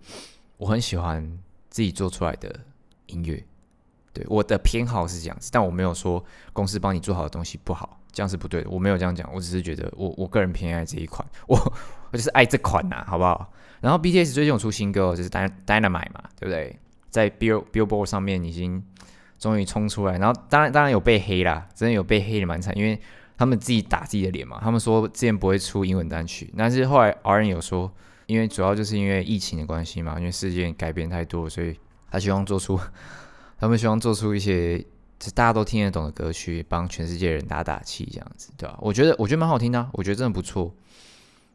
[0.58, 1.22] 我很喜欢
[1.70, 2.54] 自己做出来的
[3.06, 3.42] 音乐，
[4.12, 6.22] 对，我的偏好是这样子，但我没有说
[6.52, 11.56] 公司帮你做好的东西不好，这样是不对的，我没有这样讲，我只是觉得我我个人偏爱这一款，我
[12.10, 13.52] 我就是爱这款呐、好不好？
[13.80, 16.78] 然后 BTS 最近有出新歌，就是 Dy- Dynamite 嘛，对不对？
[17.10, 18.82] 在 Bill Billboard 上面已经
[19.38, 22.98] 终于冲出来，然后当然当然有被黑啦，真的有被黑的蛮惨，因为
[23.42, 27.92] 他们自己打自己的脸嘛，他们说之前不会出英文单曲，但是后来 R N 有说，
[28.26, 31.76] 因为主要就是因为疫情的关系嘛，因为世界改变太多，所以
[32.08, 32.78] 他希望做出，
[33.58, 34.78] 他们希望做出一些
[35.34, 40.72] 大家都听得懂的歌曲，帮全世界人打打气，这样子，对吧、我觉得我觉得蛮好听的、我觉得真的不错。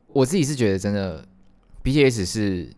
[0.07, 1.25] 我自己是觉得真的
[1.85, 2.69] BTS 是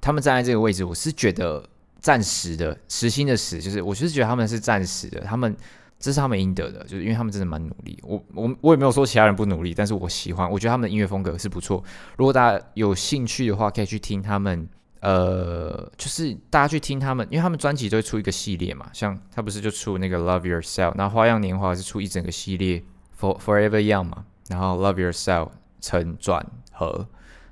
[0.00, 5.56] 他们站在这个位置，我是觉得暂时的实心的实，就是我就是觉得他们是暂时的，他们
[6.02, 7.98] 这是他们应得的，就是因为他们真的蛮努力。
[8.02, 11.82] 我我我也没有说其他人不努力，但是我喜欢，我觉得他们的音乐风格是不错。
[12.18, 14.68] 如果大家有兴趣的话，可以去听他们。
[15.00, 22.80] 呃，就是大家去听他们，因为他们专辑都会出一个系列嘛，像他不是就出那个 Love Yourself，然后花样年华是出一整个系列
[23.18, 25.48] For Forever Young 嘛，然后 Love Yourself
[25.80, 27.04] 成转合，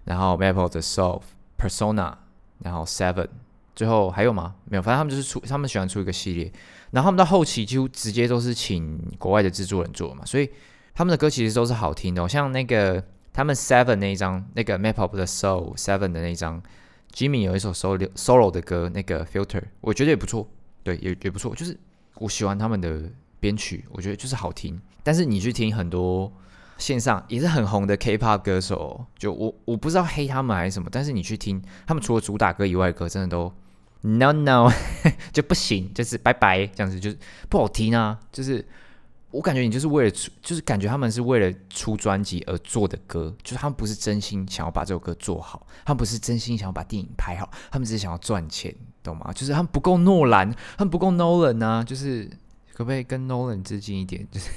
[0.04, 1.22] 然后 Maple 的 Soul
[1.58, 2.14] Persona，
[2.60, 3.26] 然后 Seven，
[3.74, 4.54] 最后还有吗？
[4.66, 6.52] 没有，反正他们就是出，他们喜欢出一个系列，
[6.90, 10.50] 然后他们到后期几乎直接都是请国外的制作人做嘛，所以
[10.94, 16.62] 他们的歌其实都是好听的哦、像那个他们 Seven 那一张，那个 Maple Soul Seven 的那一张
[17.12, 20.48] ，Jimmy 有一首 solo solo 的歌，那个 Filter，我觉得也不错，
[20.82, 21.78] 对，也也不错，就是
[22.16, 23.02] 我喜欢他们的
[23.38, 26.32] 编曲，我觉得就是好听，但是你去听很多。
[26.78, 33.52] 线上也是很红的 K-pop 歌手，就我我不知道黑他们还是什么，但是你去听他们除了主打歌以外的歌，真的都
[34.02, 34.70] no no
[35.32, 38.18] 就不行，就是拜拜这样子，就是不好听啊。
[38.32, 38.66] 就是
[39.30, 49.32] 我感觉你就是为了出，就是感觉他们是为了出专辑而做的歌，就是他们不是真心想要把这首歌做好，他们不是真心想要把电影拍好，他们只是想要赚钱，懂吗？
[49.32, 52.28] 就是他们不够诺兰，他们不够 Nolan 啊，就是
[52.72, 54.26] 可不可以跟 Nolan 致敬一点？
[54.30, 54.48] 就 是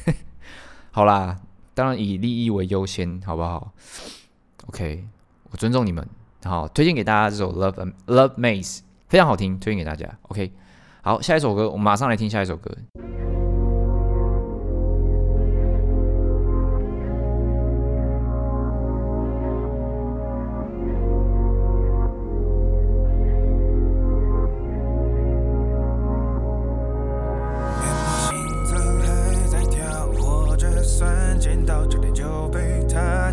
[0.92, 1.40] 好啦。
[1.76, 3.74] 当然以利益为优先，好不好
[4.68, 5.08] ？OK，
[5.50, 6.08] 我尊重你们。
[6.44, 8.78] 好，推荐给大家这首《Love Love Maze》，
[9.14, 10.10] 非常好听，推荐给大家。
[10.24, 10.52] OK，
[11.04, 12.76] 好，下一首歌，我们马上来听下一首歌。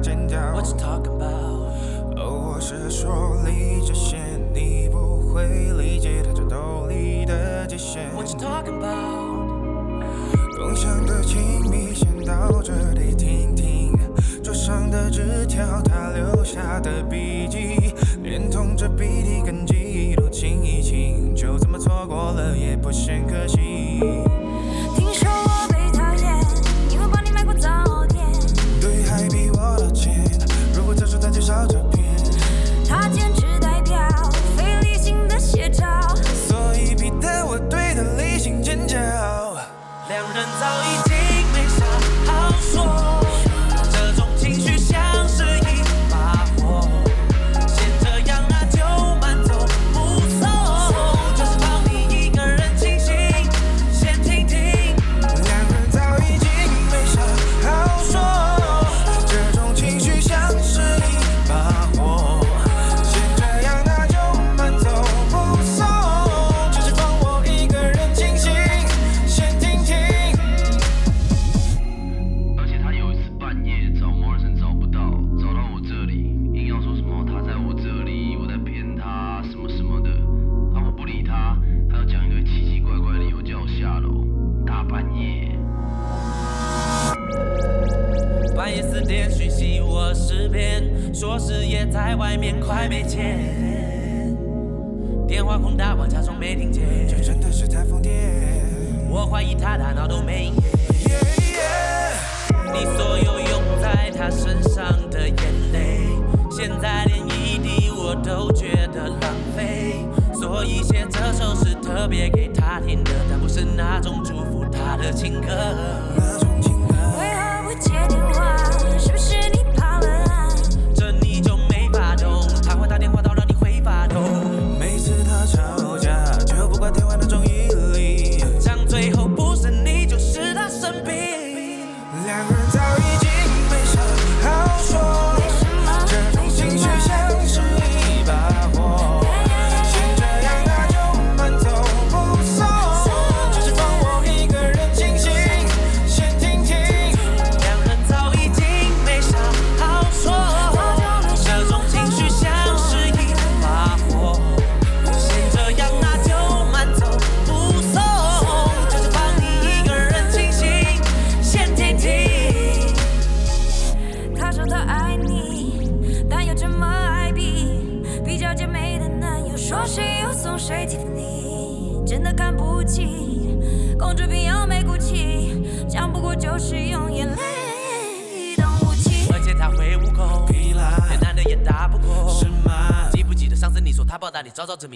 [0.02, 1.09] 心脏
[8.32, 10.04] you talking about？
[10.56, 13.92] 共享的亲密，先到这里听听。
[14.42, 23.59] 桌上的纸条，他留下的笔记，连同着笔记跟记忆都清一清，就这么错过了，也不嫌可惜。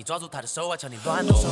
[0.04, 1.48] 抓住他的手啊，叫你乱动手。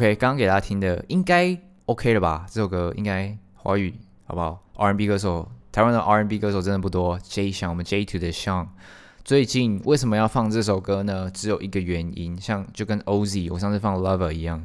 [0.00, 2.46] OK，刚刚给大家听的应该 OK 了吧？
[2.50, 3.92] 这首歌应该华语
[4.24, 7.20] 好不好？R&B 歌手，台湾的 R&B 歌手真的不多。
[7.22, 8.66] J 项，我们 J Two 的项，
[9.22, 11.30] 最近为什么要放这首歌呢？
[11.30, 14.64] 只有一个原因，像就跟 OZ 我上次放 Lover 一样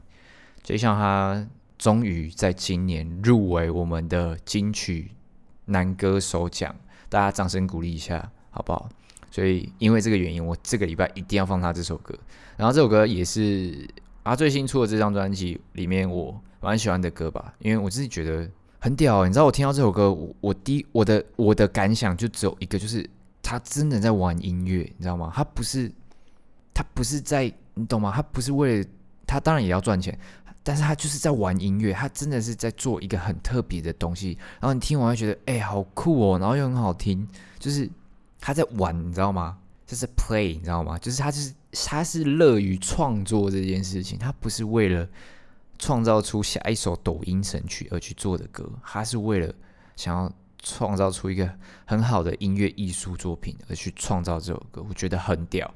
[0.64, 1.46] ，J 项他
[1.78, 5.12] 终于在今年入围我们的金曲
[5.66, 6.74] 男歌手奖，
[7.10, 8.88] 大家掌声鼓励一下，好不好？
[9.30, 12.18] 所以因为这个原因，我这个礼拜一定要放他这首歌。
[12.56, 13.86] 然后这首歌也是
[14.26, 18.50] 他最新出的这张专辑里面我蛮喜欢的歌吧，因为我自己觉得
[18.80, 19.26] 很屌。
[19.26, 23.08] 你知道我听到这首歌，我我第一我的我的感想就只有一个，就是
[23.44, 25.32] 他真的在玩音乐，你知道吗？
[25.34, 25.92] 他不是
[26.74, 28.12] 他不是在你懂吗？
[28.14, 28.90] 他不是为了
[29.28, 30.18] 他当然也要赚钱，
[30.64, 34.36] 但是他就是在玩音乐，他真的是在做一个很特别的东西。
[34.60, 37.28] 然后你听完会觉得，哎、好酷哦，然后又很好听，
[37.60, 37.88] 就是
[38.40, 39.58] 他在玩，你知道吗？
[39.86, 40.98] 就是 play，你知道吗？
[40.98, 41.54] 就是他就是
[41.86, 45.08] 他是乐于创作这件事情，他不是为了
[45.78, 49.54] 创造出下一首抖音神曲而去做的歌，他是为了
[49.96, 50.32] 想要
[50.62, 51.50] 创造出一个
[51.86, 55.72] 很好的音乐艺术作品而去创造这首歌，我觉得很屌。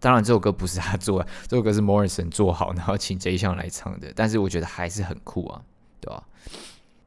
[0.00, 5.62] 当然，这首歌不是他做的，这首歌是 Morrison 做好，然后请 J 项来唱的，但是我觉得还是很酷啊，
[6.00, 6.22] 对吧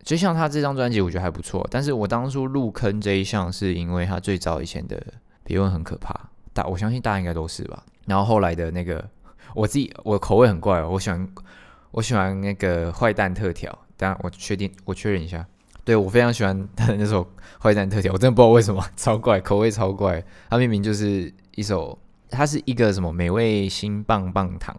[0.04, 7.84] ？J 项他这张专辑我觉得还不错，但是我当初入坑 J 项是因为他最早以前的别问很可怕，大我相信大家应该都是吧。
[8.06, 9.08] 然后后来的那个，
[9.54, 11.28] 我自己我口味很怪哦，我喜欢
[11.92, 15.46] 我喜欢那个坏蛋特调，当然我确定我确认一下，
[15.84, 17.30] 对我非常喜欢他 的那首
[17.62, 20.24] 坏蛋特调，我真的不知道为什么超怪，口味超怪。
[20.50, 21.98] 它明明就是一首，
[22.30, 24.76] 它是一个什么美味新棒棒糖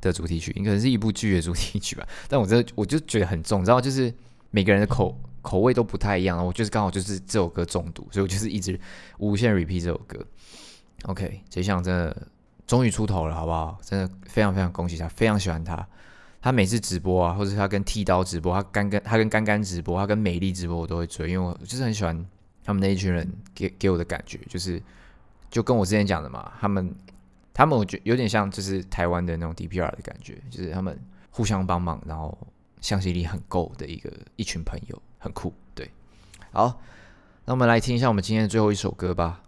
[0.00, 2.06] 的主题曲，可能是一部剧的主题曲吧。
[2.28, 4.12] 但我真的我就觉得很重，你知道，就是
[4.50, 8.78] 每个人的口口味都不太一样，我就是刚好就是这首歌中毒，所以我就是一直
[9.18, 10.18] 无限 repeat 这首歌。
[11.04, 12.26] OK，这项真的
[12.66, 13.78] 终于出头了，好不好？
[13.82, 15.86] 真的非常非常恭喜他，非常喜欢他。
[16.42, 22.26] 他每次直播啊，或者是他跟剃刀直播，他干跟他跟干干直播，他跟美丽直播，我都会追，因为我就是很喜欢
[22.64, 24.82] 他们那一群人给给我的感觉，就是
[25.50, 26.94] 就跟我之前讲的嘛，他们
[27.52, 30.98] 他们我觉有点像就是台湾的那种 DPR 的感觉，就是他们
[31.30, 32.36] 互相帮忙，然后
[32.80, 35.52] 向心力很够的一个一群朋友，很酷。
[35.74, 35.90] 对，
[36.52, 36.80] 好，
[37.44, 39.42] 那我们来听一下我们今天的最后一首歌吧。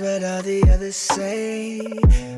[0.00, 1.80] What all the others say.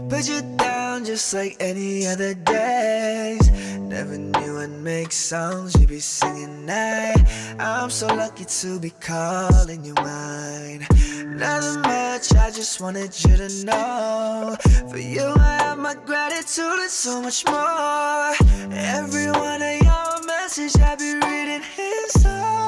[0.09, 3.51] Put you down just like any other days.
[3.79, 7.15] Never knew I'd make songs you'd be singing now.
[7.59, 10.87] I'm so lucky to be calling you mine.
[11.25, 14.57] Nothing much, I just wanted you to know.
[14.91, 18.33] For you, I have my gratitude and so much more.
[18.73, 22.62] Every one of your message I be reading inside.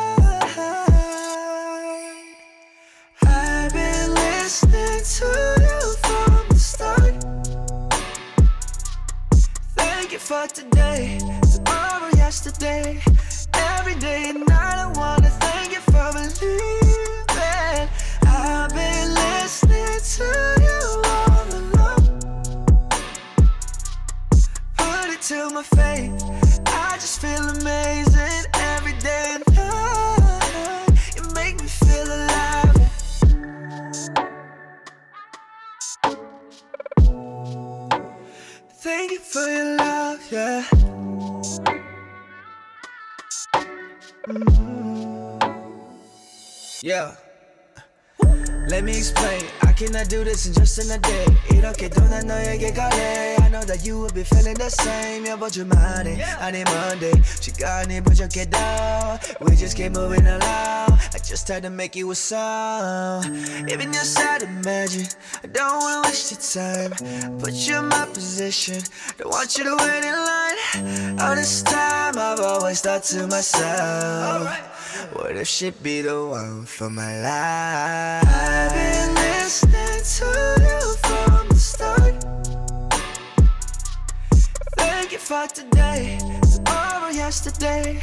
[4.45, 5.27] Listening to
[5.63, 7.15] you from the start.
[9.75, 11.19] Thank you for today,
[11.55, 13.01] tomorrow, yesterday,
[13.55, 14.79] every day and night.
[14.85, 17.89] I wanna thank you for believing.
[18.27, 20.29] I've been listening to
[20.67, 20.83] you
[21.15, 22.03] all along.
[24.77, 26.23] Put it to my faith.
[26.67, 28.14] I just feel amazing
[39.35, 40.63] for your love, yeah.
[44.29, 45.59] Mm.
[46.83, 47.17] Yeah.
[48.69, 51.26] Let me explain I cannot do this in just in a day.
[51.52, 53.38] 이렇게 또난 너에게 갈래.
[53.40, 55.28] I know that you will be feeling the same.
[55.28, 56.24] 여보주만 해.
[56.40, 57.22] 아니 Monday.
[57.40, 58.58] 시간이 부족해도
[59.42, 61.00] we just keep moving along.
[61.14, 63.24] I just had to make you a song.
[63.70, 65.08] Even your side, imagine.
[65.44, 66.92] I don't wanna waste your time.
[67.40, 68.82] Put you in my position.
[69.18, 71.20] Don't want you to wait in line.
[71.20, 74.48] All this time, I've always thought to myself,
[75.14, 79.03] what if she'd be the one for my life?
[85.35, 86.17] For today,
[86.53, 88.01] tomorrow, yesterday,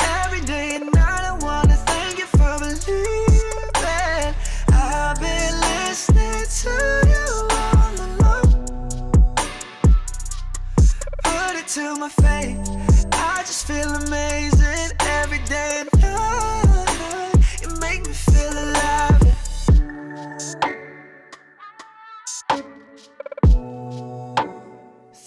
[0.00, 1.24] every day and night.
[1.30, 4.34] I wanna thank you for believing.
[4.72, 6.72] I've been listening to
[7.12, 7.26] you
[7.60, 8.48] all along.
[11.22, 12.58] Put it to my faith.
[13.12, 17.36] I just feel amazing every day and night.
[17.60, 19.20] You make me feel alive.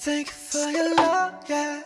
[0.06, 1.82] Thank you for your love, yeah.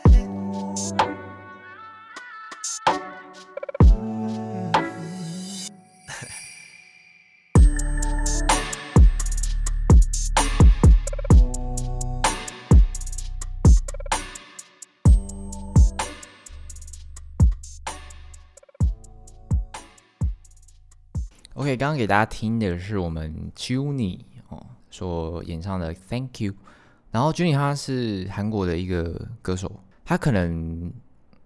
[21.53, 26.55] OK，刚刚给大家听的是我们 Juni 哦所演唱的 Thank You。
[27.17, 29.71] 然后 Juni 他是韩国的一个歌手，
[30.05, 30.93] 他可能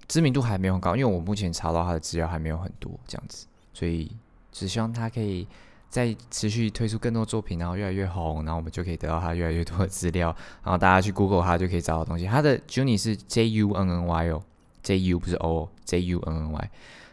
[0.05, 4.11] 知名度还没有很高，因为我目前查到他的资料还没有很多这样子，所以
[4.51, 5.47] 只希望他可以
[5.87, 12.25] 再持续推出更多作品，然后越来越红，然后我们就可以得到他越来越多的资料，然后大家去 Google 他就可以找到东西。
[12.25, 14.43] 他的 Juni 是 J U N N Y 哦
[14.83, 16.69] ，J U 不是 O，J U N N Y，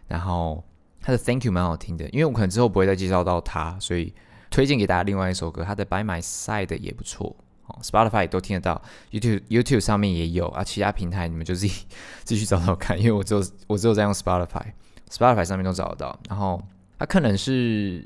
[0.09, 0.65] 然后。
[1.01, 4.13] 他的 Thank You 蛮好听的，因为我可能之后不会再介绍到他，所以
[4.51, 7.35] 推荐给大家另外一首歌，他的 By My Side 也不错
[7.69, 11.87] 哦，Spotify 都听得到，YouTube YouTube 上面也有啊，其他平台你们就自己
[12.25, 16.19] 自己去找找看，因为我只有我只有在用 Spotify，Spotify 上面都找得到。
[16.29, 16.63] 然后
[16.99, 18.05] 他可能是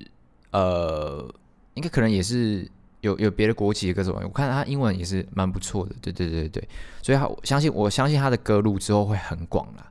[0.50, 1.28] 呃，
[1.74, 6.68] 应该可能也是有有别的国籍的歌手，我看他英文也是蛮不错的，对对对对，
[7.02, 9.90] 所以他我相信我相信他的歌路之后会很广啦，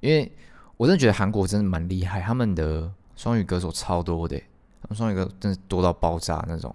[0.00, 0.30] 因为。
[0.80, 4.38] 我真的觉得韩国真的蛮厉害，他们的双语歌手超多的，
[4.80, 6.74] 他们双语歌真的多到爆炸那种。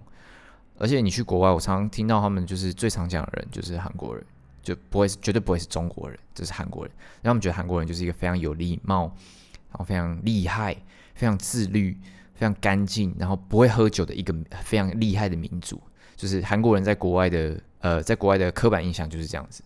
[0.78, 4.24] 而且你去国外，我常常听到他们就是最常讲的人就是韩国人，
[4.62, 6.92] 就不会绝对不会是中国人，就是韩国人。
[7.22, 9.04] 让他们觉得韩国人就是一个非常有礼貌，
[9.70, 10.74] 然后非常厉害、
[11.14, 11.98] 非常自律、
[12.34, 15.80] 非常干净，然后不会喝酒的一个非常厉害的民族。
[16.14, 19.62] 就是韩国人在国外的呃，在国外的刻板印象就是这样子。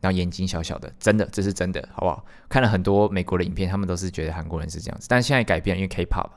[0.00, 2.22] 然后眼睛小小的，真的，这是真的，好不好？
[2.46, 6.28] 看了很多美国的影片，他们都是觉得韩国人是这样子，但现在改变，因为 K-pop，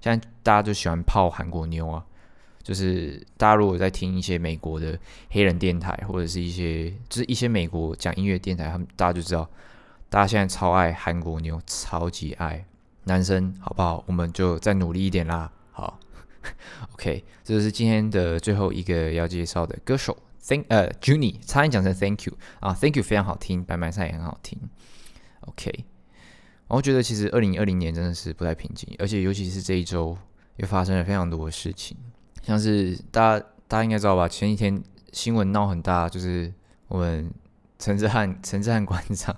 [0.00, 2.04] 现在大家就喜欢泡韩国妞啊。
[2.68, 4.98] 就是大家如果在听一些美国的
[5.30, 9.48] 黑人电台，或者是一些就是一些美国讲音乐电台，他们大家就知道，
[10.10, 12.62] 大家现在超爱韩国妞，超级爱
[13.04, 14.04] 男生，好不好？
[14.06, 15.50] 我们就再努力一点啦。
[15.70, 15.98] 好，
[16.92, 20.14] OK，这就是今天的最后一个要介绍的歌手。
[20.44, 24.58] Thank 呃 Junie，差点讲成 Thank you 啊，Thank you 非常好听，白白菜也很好听。
[25.40, 25.86] OK，
[26.66, 30.18] 我觉得其实二零二零年真的是不太平静，而且尤其是这一周
[30.56, 31.96] 又发生了非常多的事情，
[32.48, 34.26] 像是大家大家应该知道吧？
[34.26, 34.82] 前几天
[35.12, 36.50] 新闻闹很大，就是
[36.86, 37.30] 我们
[37.78, 39.36] 陈志汉 陈志汉馆长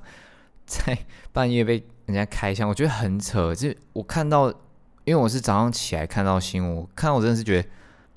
[0.65, 0.97] 在
[1.33, 3.53] 半夜被人家开枪，我觉得很扯。
[3.53, 4.49] 就我看到，
[5.03, 7.69] 因为我是早上起来看到新闻，我看我真的是觉得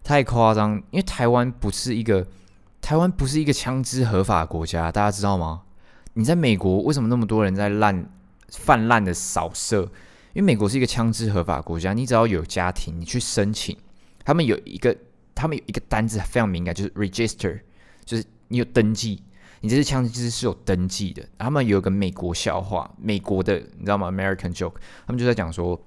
[0.03, 2.27] 太夸张，因为台湾不是一个。
[2.79, 5.61] 台湾不是一个枪支合法国家，大家知道吗？
[6.15, 8.05] 你在美国为什么那么多人在滥
[8.49, 9.83] 泛滥的扫射？
[10.33, 13.77] 因为美国是一个枪支合法国家，你只要有家庭，你去申请，
[14.23, 14.95] 他们有一个
[15.35, 17.59] 他们有一个单子非常敏感，就是 register，
[18.05, 19.21] 就是你有登记，
[19.61, 21.27] 你这支枪支是有登记的。
[21.37, 25.81] 他们有一个美国笑话，美国的你知道吗？American joke，他们就在讲说，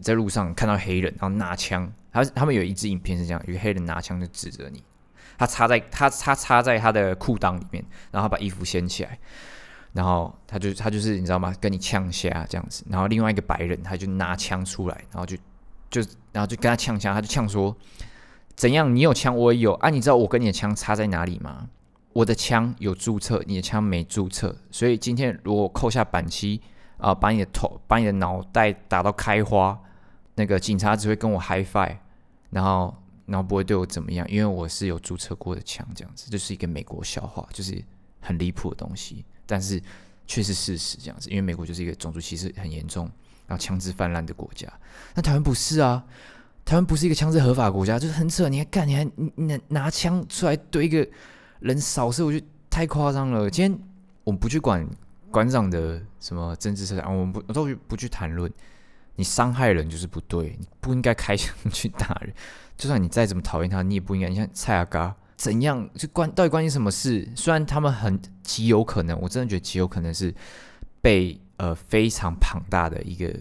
[0.00, 4.82] 在路上看到黑人，然后拿枪，他他们有一支影片是这样，有个黑人拿枪就指着你。
[5.38, 9.18] 他插在他他插在他的裤裆里面，然后把衣服掀起来，
[9.92, 11.52] 然后他就他就是你知道吗？
[11.60, 15.36] 跟你呛下这样子，然后另外一个白人他就拿枪出来，然后就
[15.92, 16.00] 就
[16.32, 17.76] 然后就跟他呛枪，他就呛说：
[18.56, 18.92] 怎样？
[18.92, 19.88] 你有枪，我也有啊！
[19.90, 21.68] 你知道我跟你的枪差在哪里吗？
[22.12, 26.60] 我的枪有注册，你的枪没注册，所以今天如果扣下扳机
[26.96, 29.78] 啊，把你的头把你的脑袋打到开花，
[30.34, 31.98] 那个警察只会跟我 high five，
[32.50, 32.92] 然后。
[33.24, 37.82] 然后不会对我怎么样，因为我是有注册过的枪，这样子就是一个美国笑话，就是
[38.20, 39.80] 很离谱的东西，但是
[40.26, 41.30] 却是事实这样子。
[41.30, 43.08] 因为美国就是一个种族歧视很严重，
[43.46, 44.66] 然后枪支泛滥的国家。
[45.14, 46.02] 那台湾不是啊，
[46.64, 48.48] 台湾不是一个枪支合法国家，就是很扯。
[48.48, 51.06] 你还干，你还你拿拿枪出来对一个
[51.60, 53.50] 人扫射，我觉得太夸张了。
[53.50, 53.78] 今天
[54.24, 54.86] 我们不去管
[55.30, 58.50] 馆长的什么政治色彩，我们不我都不去谈论。
[59.16, 62.32] 你伤害人就是不对，你不应该开枪 去打人。
[62.78, 64.28] 就算你再怎么讨厌他，你也不应该。
[64.28, 67.28] 你像蔡阿嘎怎样，就关到底关你什么事？
[67.36, 70.34] 虽然他们很极有可能，我真的觉得极有可能是
[71.02, 73.32] 被呃非常庞大的一个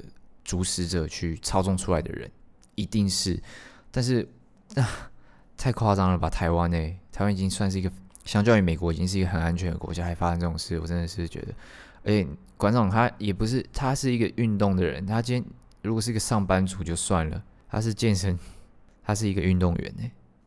[0.43, 2.29] 主使者去操纵出来的人，
[2.75, 3.41] 一定是。
[3.89, 4.27] 但是
[4.75, 5.09] 啊，
[5.57, 6.29] 太夸张了吧？
[6.29, 6.77] 台湾呢、
[7.11, 7.91] 台湾已经算是一个
[8.23, 11.53] 相较于美国已经是一个很安全的国家，还发生这种事，我真的是觉得，
[12.03, 15.51] 而且馆长他也不是，他是一个运动的人，他今天
[15.81, 18.37] 如果是一个上班族就算了，他是健身，
[19.03, 20.03] 他是一个运动员呢、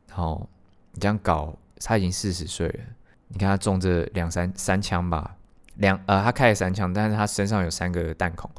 [0.07, 0.49] 然后
[0.93, 2.81] 你这样搞，他已经四十岁了，
[3.27, 5.37] 你看他中这两三三枪吧，
[5.77, 8.51] 两呃他开了三枪，但是他身上有三个弹孔，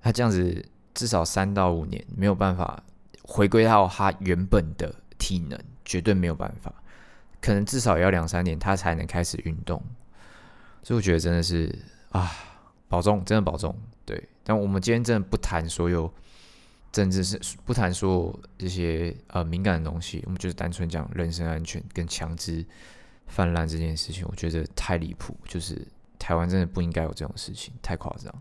[0.00, 0.64] 他这样子
[0.94, 2.82] 至少三到五年没有办法
[3.22, 6.72] 回归到他原本的体能，绝对没有办法，
[7.40, 9.82] 可能至少要两三年他才能开始运动，
[10.82, 11.72] 所以我觉得真的是
[12.10, 12.30] 啊，
[12.88, 13.74] 保重，真的保重。
[14.04, 16.12] 对，但我们今天真的不谈所有
[16.90, 22.66] 政治是不谈所有这些呃敏感的东西，我们就是单纯讲人身安全跟强制
[23.28, 25.86] 泛滥这件事情，我觉得太离谱，就是
[26.22, 28.32] 台湾真的不应该有这种事情，太夸张。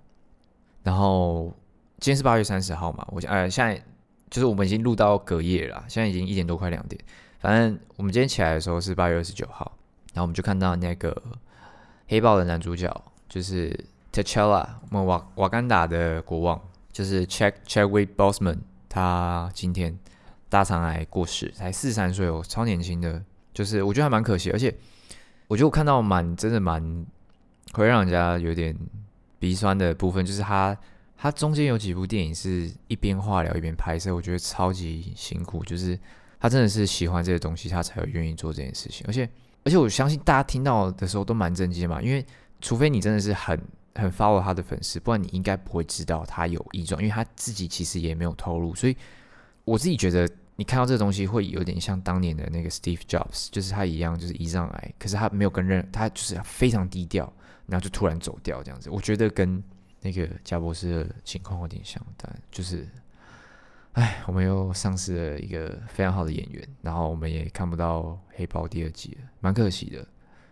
[0.84, 1.52] 然后
[2.00, 3.84] 今天是八月三十号嘛，我想呃现在
[4.30, 7.02] 就是我们已经录到隔夜了啦，现在已经一点多快两点。
[7.40, 9.72] 反正我们今天起来的时候是八月二十九号，
[10.14, 11.20] 然后我们就看到那个
[12.08, 13.76] 黑豹的男主角就是
[14.14, 16.62] T'Challa，我们瓦瓦干达的国王，
[16.92, 19.98] 就是 Chad Chadwick Bossman，他今天
[20.50, 23.24] 大肠癌过世，才四十三岁哦，超年轻的，
[23.54, 24.76] 就是我觉得还蛮可惜，而且
[25.48, 27.06] 我觉得我看到蛮真的蛮
[27.74, 28.76] 会让人家有点
[29.40, 30.78] 鼻酸的部分，就是他
[31.18, 35.98] 他中间有几部电影是一边化疗一边拍摄，我觉得超级辛苦，就是
[36.40, 39.06] 他真的是喜欢这些东西，他才会愿意做这件事情。
[39.08, 39.30] 而且
[39.64, 42.26] 而且我相信大家听到的时候都蛮震惊嘛，因为
[42.60, 43.62] 除非你真的是很
[43.96, 48.74] 很 follow 他的粉丝，不然你应该不会知道他有异状，因为他自己其实也没有透露。
[48.74, 48.96] 所以
[49.64, 57.32] 我自己觉得，你看到这个东西会有点像当年的那个 Steve Jobs，就是他一样，就是胰脏癌，可是他没有跟任，他就是非常低调，
[57.72, 58.90] 然后就突然走掉这样子。
[58.90, 59.64] 我觉得跟
[60.02, 62.86] 那个贾博士的情况有点像，但就是，
[63.94, 70.06] 唉，我们又丧失了一个非常好的演员，然后我们也看不到黑豹第二季了，蛮可惜的。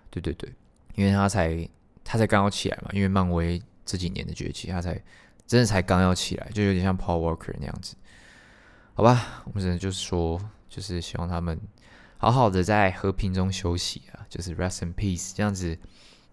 [0.10, 0.50] 对对对，
[0.96, 1.68] 因为他才
[2.04, 5.00] 他才刚要起来嘛，因为漫威这几年的崛起，他才
[5.46, 7.96] 真的才刚要起来，就有点像 Paul Walker 那样子。
[8.94, 10.40] 好吧，我们只能就是说，
[10.70, 11.60] 就是希望他们
[12.18, 15.78] 好好的在和平中休息啊，就是 rest in peace 这样子。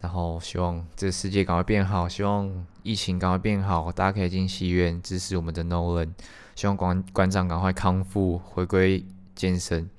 [0.07, 6.11] 然后希望这个世界赶快变好，希望疫情赶快变好，大家可以进戏院支持我们的 Nolan。
[6.54, 9.04] 希望馆馆长赶快康复，回归
[9.34, 9.90] 健身。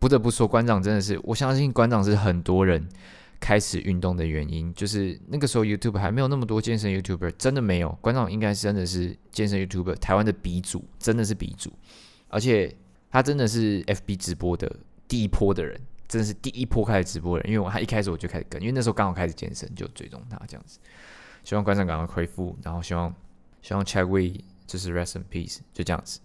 [0.00, 2.88] 不得不说，馆长真的是，我相信馆长是很多人
[3.38, 4.74] 开始运动的原因。
[4.74, 7.96] 就是那个时候 YouTube 还没有那么多健身 YouTuber，真的没有。
[8.00, 11.70] 馆长应该真的是健身 YouTuber 台湾的鼻祖，真的是鼻祖。
[12.26, 12.74] 而且
[13.08, 14.74] 他真的是 FB 直播的
[15.06, 17.52] 第一波的人，真的是第一波开始直播的人。
[17.52, 20.78] 因为我他一开始我就开始跟，因为那时候刚好开始健身，就追踪他这样子。
[21.42, 23.14] 希望观众赶快恢复，然后希望
[23.62, 26.20] 希望 Chadwick 就是 rest in peace，就这样子。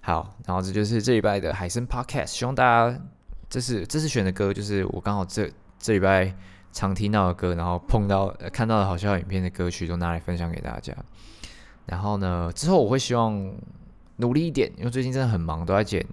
[0.00, 3.00] 好，然后这就是这礼拜的海参 Podcast，希望大家
[3.48, 6.34] 这是这次选的歌，就是我刚好这这礼拜
[6.72, 10.94] 常听到的歌，然后碰到、呃、看到的好笑影片的歌曲，都拿来分享给大家。
[11.86, 13.54] 然后呢，之后我会希望
[14.16, 16.04] 努力一点，因为最近真的很忙，都在剪，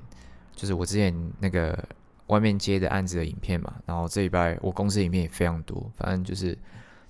[0.55, 1.77] 就是我之前那个
[2.29, 3.75] 外面接的案子的影片嘛。
[3.85, 6.57] 然后这礼拜我公司影片也非常多，反正就是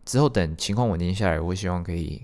[0.04, 2.22] 之后等情况稳定下来，我希望可以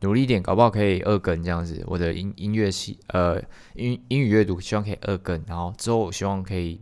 [0.00, 1.82] 努力一点，搞不好可以二更这样子。
[1.86, 3.42] 我的音音乐系呃
[3.74, 6.80] 英英语阅读希望可以二更，然后之后我希望可以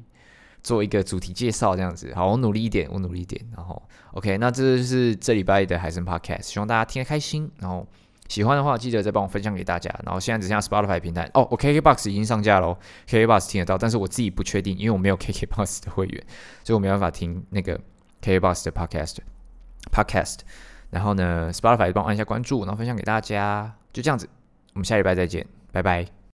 [0.62, 2.12] 做一个主题介绍这样子。
[2.14, 3.44] 好，我努力一点，我努力一点。
[3.56, 3.82] 然后
[4.12, 7.86] OK，那这就是这礼拜的海参 Podcast，希望大家听得开心，然后。
[8.28, 9.94] 喜欢的话，记得再帮我分享给大家。
[10.04, 12.76] 然后现在只剩下 Spotify 平台哦，我 KKBox 已经上架喽
[13.08, 16.24] ，KKBox 听得到，但是我自己不确定，因为我没有 KKBox 的会员，
[16.64, 17.78] 所以我没办法听那个
[18.22, 19.18] KKBox 的 Podcast
[19.92, 20.38] Podcast。
[20.90, 24.28] 然后呢，Spotify 帮我按一下关注，然后分享给大家，就这样子。
[24.74, 26.14] 我们下礼拜再见，拜拜。